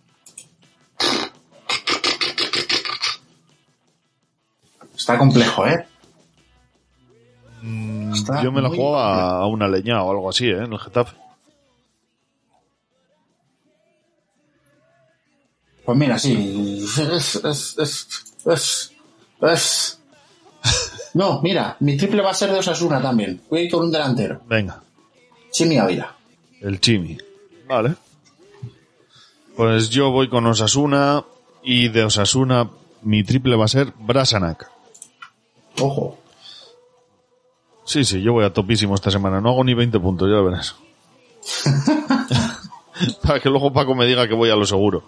[4.97, 5.87] Está complejo, ¿eh?
[8.15, 10.65] Está Yo me la juego a, a una leña o algo así, ¿eh?
[10.65, 11.15] En el Getafe.
[15.85, 16.83] Pues mira, sí.
[16.83, 18.93] Es, es, es, es,
[19.43, 20.01] es.
[21.13, 23.43] No, mira, mi triple va a ser de Osasuna también.
[23.51, 24.41] Voy a ir con un delantero.
[24.47, 24.83] Venga.
[25.53, 26.17] Chimi Ávila.
[26.63, 27.19] El Chimi.
[27.69, 28.06] Vale.
[29.57, 31.25] Pues yo voy con Osasuna
[31.63, 32.71] y de Osasuna
[33.03, 34.71] mi triple va a ser Brasanac.
[35.81, 36.19] Ojo.
[37.85, 39.41] Sí, sí, yo voy a topísimo esta semana.
[39.41, 40.75] No hago ni 20 puntos, ya lo verás.
[43.23, 45.05] Para que luego Paco me diga que voy a lo seguro.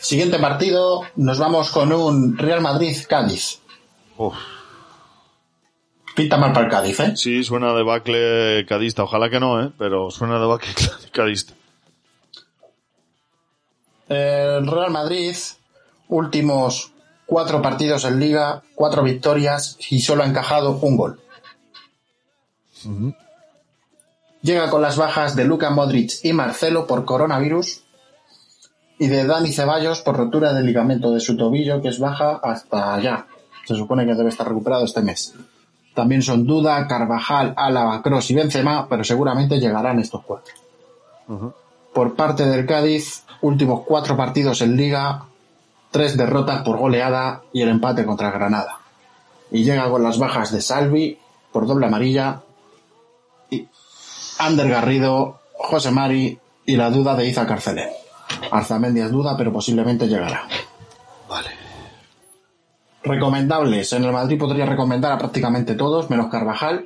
[0.00, 3.60] Siguiente partido, nos vamos con un Real Madrid-Cádiz.
[4.16, 4.34] Uf.
[6.16, 7.12] Pinta mal para el Cádiz, ¿eh?
[7.14, 9.02] Sí, suena de bacle cadista.
[9.02, 9.70] Ojalá que no, ¿eh?
[9.78, 10.72] Pero suena de bacle
[11.12, 11.52] cadista.
[14.08, 15.36] El Real Madrid,
[16.08, 16.92] últimos
[17.26, 21.20] cuatro partidos en liga, cuatro victorias y solo ha encajado un gol.
[24.40, 27.82] Llega con las bajas de Luka Modric y Marcelo por coronavirus
[28.98, 32.94] y de Dani Ceballos por rotura del ligamento de su tobillo que es baja hasta
[32.94, 33.26] allá.
[33.66, 35.34] Se supone que debe estar recuperado este mes.
[35.96, 40.52] También son Duda, Carvajal, Álava, Cross y Benzema, pero seguramente llegarán estos cuatro.
[41.94, 45.24] Por parte del Cádiz, últimos cuatro partidos en liga,
[45.90, 48.78] tres derrotas por goleada y el empate contra Granada.
[49.50, 51.18] Y llega con las bajas de Salvi
[51.50, 52.42] por doble amarilla,
[53.48, 53.66] y
[54.38, 57.88] Ander Garrido, José Mari y la duda de Iza Carcelé.
[58.50, 60.42] Arzamendi es duda, pero posiblemente llegará.
[63.06, 63.92] Recomendables.
[63.92, 66.84] En el Madrid podría recomendar a prácticamente todos, menos Carvajal.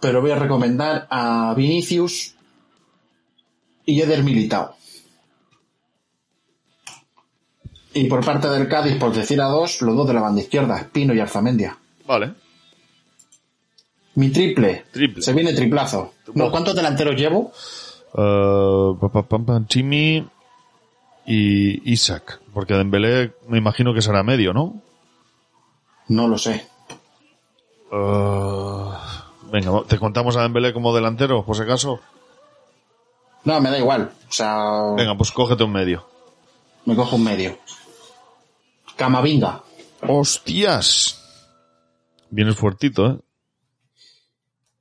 [0.00, 2.36] Pero voy a recomendar a Vinicius
[3.84, 4.76] y Eder Militao.
[7.94, 10.78] Y por parte del Cádiz, por decir a dos, los dos de la banda izquierda,
[10.78, 11.76] Espino y Arzamendia.
[12.06, 12.34] Vale.
[14.14, 14.84] Mi triple.
[14.92, 15.22] Triple.
[15.22, 16.14] Se viene triplazo.
[16.34, 17.52] No, ¿Cuántos delanteros llevo?
[18.12, 19.26] Uh, pa,
[21.26, 22.40] y Isaac.
[22.52, 24.80] Porque Dembélé me imagino que será medio, ¿no?
[26.08, 26.66] No lo sé.
[27.90, 28.90] Uh,
[29.50, 32.00] venga, ¿te contamos a Dembélé como delantero, por si acaso?
[33.44, 34.12] No, me da igual.
[34.28, 34.56] O sea,
[34.96, 36.06] Venga, pues cógete un medio.
[36.86, 37.58] me cojo un medio.
[38.96, 39.62] Camavinga.
[40.06, 41.20] ¡Hostias!
[42.30, 43.18] Vienes fuertito, ¿eh?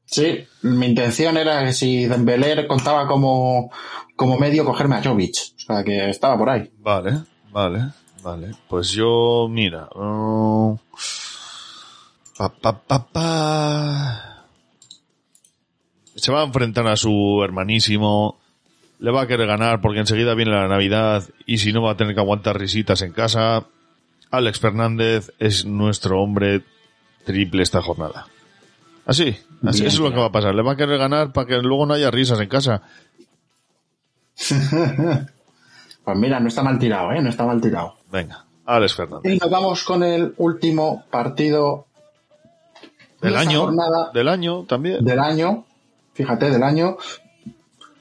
[0.06, 3.72] Sí, mi intención era que si Dembélé contaba como,
[4.16, 5.36] como medio, cogerme a Jovic.
[5.56, 6.70] O sea, que estaba por ahí.
[6.80, 7.90] Vale, vale,
[8.22, 8.52] vale.
[8.68, 9.88] Pues yo, mira.
[9.96, 10.78] uh,
[12.38, 14.46] pa, pa, pa, pa.
[16.16, 18.40] Se va a enfrentar a su hermanísimo.
[19.00, 21.98] Le va a querer ganar porque enseguida viene la Navidad y si no va a
[21.98, 23.66] tener que aguantar risitas en casa.
[24.32, 26.64] Alex Fernández es nuestro hombre
[27.26, 28.28] triple esta jornada.
[29.06, 29.36] Así,
[29.66, 30.56] así Bien, es lo que va a pasar.
[30.56, 32.82] Le va a querer ganar para que luego no haya risas en casa.
[36.04, 37.22] Pues mira, no está mal tirado, ¿eh?
[37.22, 37.96] No está mal tirado.
[38.12, 39.34] Venga, Alex Fernández.
[39.34, 41.86] Y nos vamos con el último partido
[43.22, 45.04] Del de año, jornada del año también.
[45.06, 45.64] del año.
[46.14, 46.98] Fíjate, del año.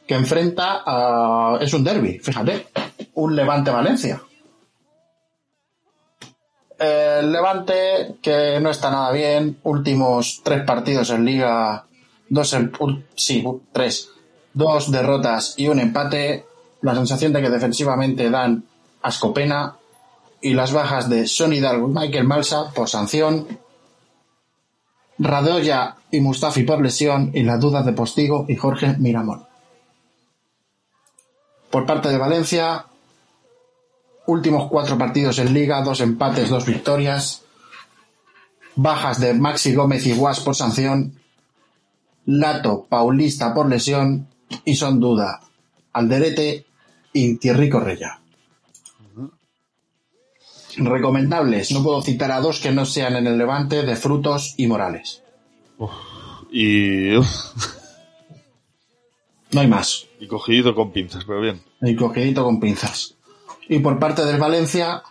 [0.04, 1.58] Que enfrenta a...
[1.60, 2.66] Es un derby, fíjate.
[3.14, 4.20] un Levante-Valencia.
[6.76, 11.86] El Levante, que no está nada bien, últimos tres partidos en liga,
[12.28, 12.72] dos, en,
[13.14, 14.10] sí, tres,
[14.54, 16.46] dos derrotas y un empate,
[16.80, 18.64] la sensación de que defensivamente dan
[19.02, 19.76] ascopena
[20.40, 23.46] y las bajas de Son Hidalgo y Michael Malsa por sanción,
[25.18, 29.46] Radoya y Mustafi por lesión y las dudas de Postigo y Jorge Miramón.
[31.70, 32.86] Por parte de Valencia,
[34.26, 37.42] últimos cuatro partidos en liga, dos empates, dos victorias,
[38.74, 41.18] bajas de Maxi Gómez y Guas por sanción,
[42.24, 44.28] Lato, Paulista por lesión
[44.64, 45.40] y son duda
[45.92, 46.64] Alderete
[47.12, 48.18] y Thierry Correia.
[50.76, 54.66] Recomendables, no puedo citar a dos que no sean en el Levante de Frutos y
[54.66, 55.22] Morales.
[56.50, 57.28] Y, uf,
[59.50, 60.06] No hay más.
[60.18, 61.60] y cogido con pinzas, pero bien.
[61.82, 63.16] Y cogidito con pinzas.
[63.68, 65.02] Y por parte del Valencia,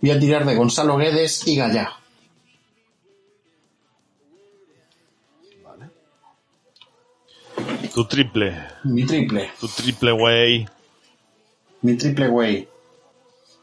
[0.00, 1.90] voy a tirar de Gonzalo Guedes y Gallá.
[7.94, 10.68] Tu triple, Mi triple, tu triple way.
[11.82, 12.68] mi triple way.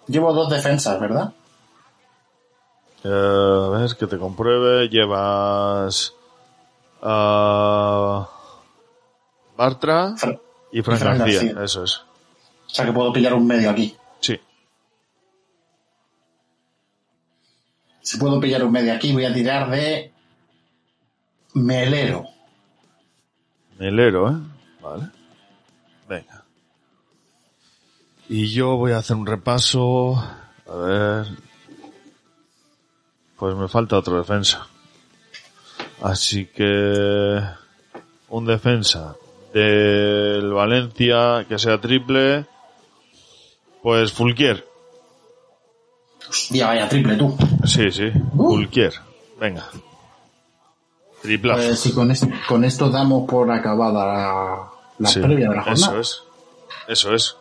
[0.08, 1.34] Llevo dos defensas, ¿verdad?
[3.04, 4.88] A ver, que te compruebe.
[4.88, 6.14] Llevas
[7.02, 8.30] a
[9.58, 10.16] Bartra
[10.72, 11.42] y Fran Fran García.
[11.42, 11.64] García.
[11.64, 11.96] Eso es.
[11.98, 13.96] O sea que puedo pillar un medio aquí.
[14.22, 14.40] Sí.
[18.02, 20.14] Si puedo pillar un medio aquí, voy a tirar de
[21.54, 22.26] Melero.
[23.82, 24.36] Melero, ¿eh?
[24.80, 25.10] Vale.
[26.08, 26.44] Venga.
[28.30, 30.14] Y yo voy a hacer un repaso.
[30.70, 31.26] A ver.
[33.38, 34.68] Pues me falta otro defensa.
[36.04, 37.42] Así que...
[38.30, 39.16] Un defensa
[39.52, 42.46] del Valencia que sea triple.
[43.82, 44.64] Pues Fulquier.
[46.30, 47.36] Hostia, vaya triple tú.
[47.66, 48.12] Sí, sí.
[48.36, 48.94] Fulquier.
[49.40, 49.66] Venga.
[51.22, 51.62] Triplazo.
[51.68, 54.70] Pues si con, es- con esto damos por acabada la,
[55.00, 56.00] la Sí, previa de la jornada.
[56.00, 56.24] Eso es.
[56.88, 57.36] Eso es.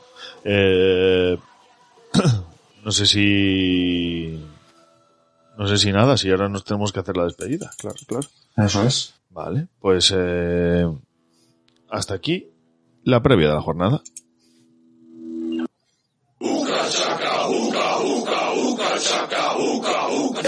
[0.44, 1.38] Eh,
[2.84, 4.44] no sé si...
[5.58, 7.70] No sé si nada, si ahora nos tenemos que hacer la despedida.
[7.78, 8.26] Claro, claro.
[8.56, 9.14] Eso es.
[9.28, 10.86] Vale, pues eh,
[11.90, 12.48] hasta aquí
[13.04, 14.00] la previa de la jornada.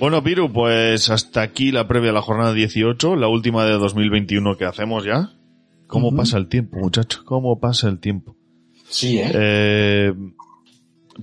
[0.00, 4.56] Bueno, Piru, pues hasta aquí la previa de la jornada 18, la última de 2021
[4.56, 5.32] que hacemos ya.
[5.88, 7.22] ¿Cómo pasa el tiempo, muchacho?
[7.24, 8.36] ¿Cómo pasa el tiempo?
[8.88, 9.30] Sí, ¿eh?
[9.34, 10.14] Eh,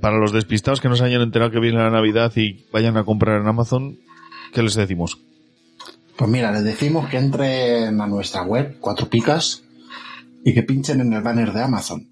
[0.01, 3.05] para los despistados que no se hayan enterado que viene la Navidad y vayan a
[3.05, 3.97] comprar en Amazon,
[4.53, 5.19] ¿qué les decimos?
[6.17, 9.63] Pues mira, les decimos que entren a nuestra web, Cuatro Picas,
[10.43, 12.09] y que pinchen en el banner de Amazon.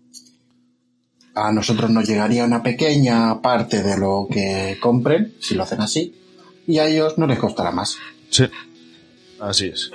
[1.36, 6.23] A nosotros nos llegaría una pequeña parte de lo que compren, si lo hacen así,
[6.68, 7.96] y a ellos no les costará más.
[8.30, 8.46] Sí,
[9.40, 9.92] así es.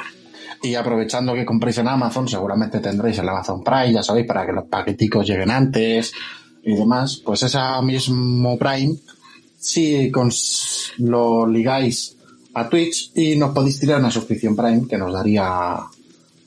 [0.62, 4.52] Y aprovechando que compréis en Amazon, seguramente tendréis el Amazon Prime, ya sabéis, para que
[4.52, 6.12] los paqueticos lleguen antes
[6.64, 7.22] y demás.
[7.24, 8.96] Pues ese mismo Prime,
[9.58, 12.16] si cons- lo ligáis
[12.54, 15.76] a Twitch y nos podéis tirar una suscripción Prime que nos daría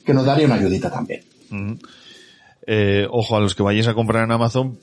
[0.04, 1.22] que nos daría una ayudita también.
[2.66, 4.78] Eh, ojo, a los que vayáis a comprar en Amazon,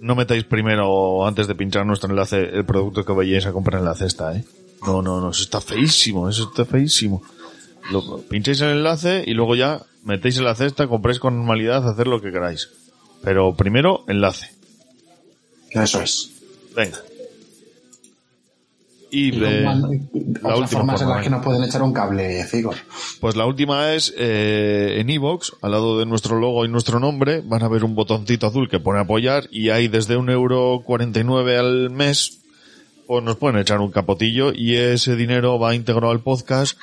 [0.00, 3.86] no metáis primero, antes de pinchar nuestro enlace, el producto que vayáis a comprar en
[3.86, 4.44] la cesta, ¿eh?
[4.86, 7.22] No, no, no, eso está feísimo, eso está feísimo.
[7.90, 12.06] Lo, pincháis el enlace y luego ya metéis en la cesta, compráis con normalidad, hacer
[12.06, 12.68] lo que queráis.
[13.22, 14.50] Pero primero, enlace.
[15.70, 16.30] Eso es.
[16.74, 16.98] Venga.
[19.10, 19.70] Y, Y luego,
[20.42, 22.74] la última formas en forma, las que nos pueden echar un cable, Figor.
[23.20, 27.40] Pues la última es eh, en iVoox, al lado de nuestro logo y nuestro nombre,
[27.44, 31.56] van a ver un botoncito azul que pone apoyar y ahí desde un euro 49
[31.56, 32.40] al mes,
[33.06, 36.78] pues nos pueden echar un capotillo y ese dinero va íntegro al podcast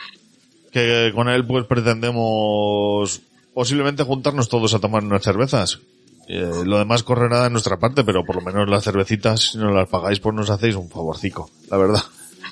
[0.72, 3.22] que con él pues pretendemos
[3.53, 5.80] posiblemente juntarnos todos a tomar unas cervezas
[6.27, 9.57] Eh, lo demás corre nada de nuestra parte, pero por lo menos las cervecitas, si
[9.57, 12.03] no las pagáis, pues nos hacéis un favorcico, la verdad.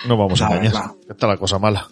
[0.07, 0.73] No vamos a La engañar.
[0.73, 0.91] verdad.
[1.09, 1.87] Está la cosa mala.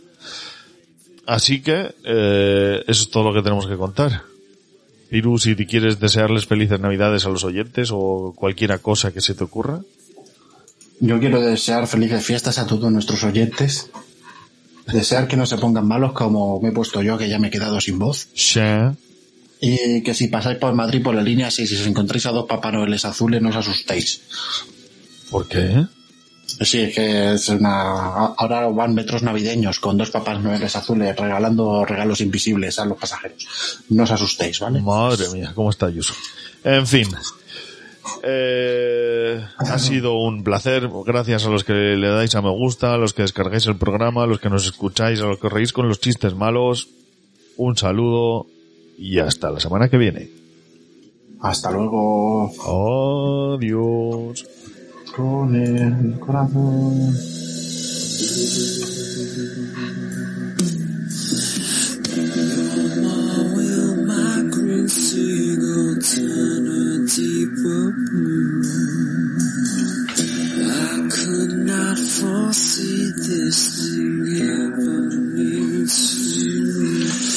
[1.25, 4.23] Así que, eh, eso es todo lo que tenemos que contar.
[5.09, 9.35] Piru, si te quieres desearles felices navidades a los oyentes o cualquiera cosa que se
[9.35, 9.79] te ocurra.
[10.99, 13.89] Yo quiero desear felices fiestas a todos nuestros oyentes.
[14.91, 17.51] Desear que no se pongan malos como me he puesto yo, que ya me he
[17.51, 18.29] quedado sin voz.
[18.33, 18.61] Sí.
[19.59, 22.31] Y que si pasáis por Madrid por la línea 6 y si os encontráis a
[22.31, 24.21] dos Papá Noeles azules, no os asustéis.
[25.29, 25.85] ¿Por qué?
[26.61, 28.27] Sí, es que es una...
[28.37, 33.45] ahora van metros navideños con dos Papás Noeles azules regalando regalos invisibles a los pasajeros.
[33.89, 34.81] No os asustéis, ¿vale?
[34.81, 36.13] Madre mía, ¿cómo está Yuso?
[36.63, 37.07] En fin.
[38.23, 40.89] Eh, ha sido un placer.
[41.05, 44.23] Gracias a los que le dais a me gusta, a los que descargáis el programa,
[44.23, 46.89] a los que nos escucháis, a los que reís con los chistes malos.
[47.57, 48.47] Un saludo
[48.97, 50.29] y hasta la semana que viene.
[51.41, 52.51] Hasta luego.
[53.55, 54.45] Adiós.
[55.15, 57.15] Con el corazón.
[70.59, 77.36] I could not foresee this thing happening to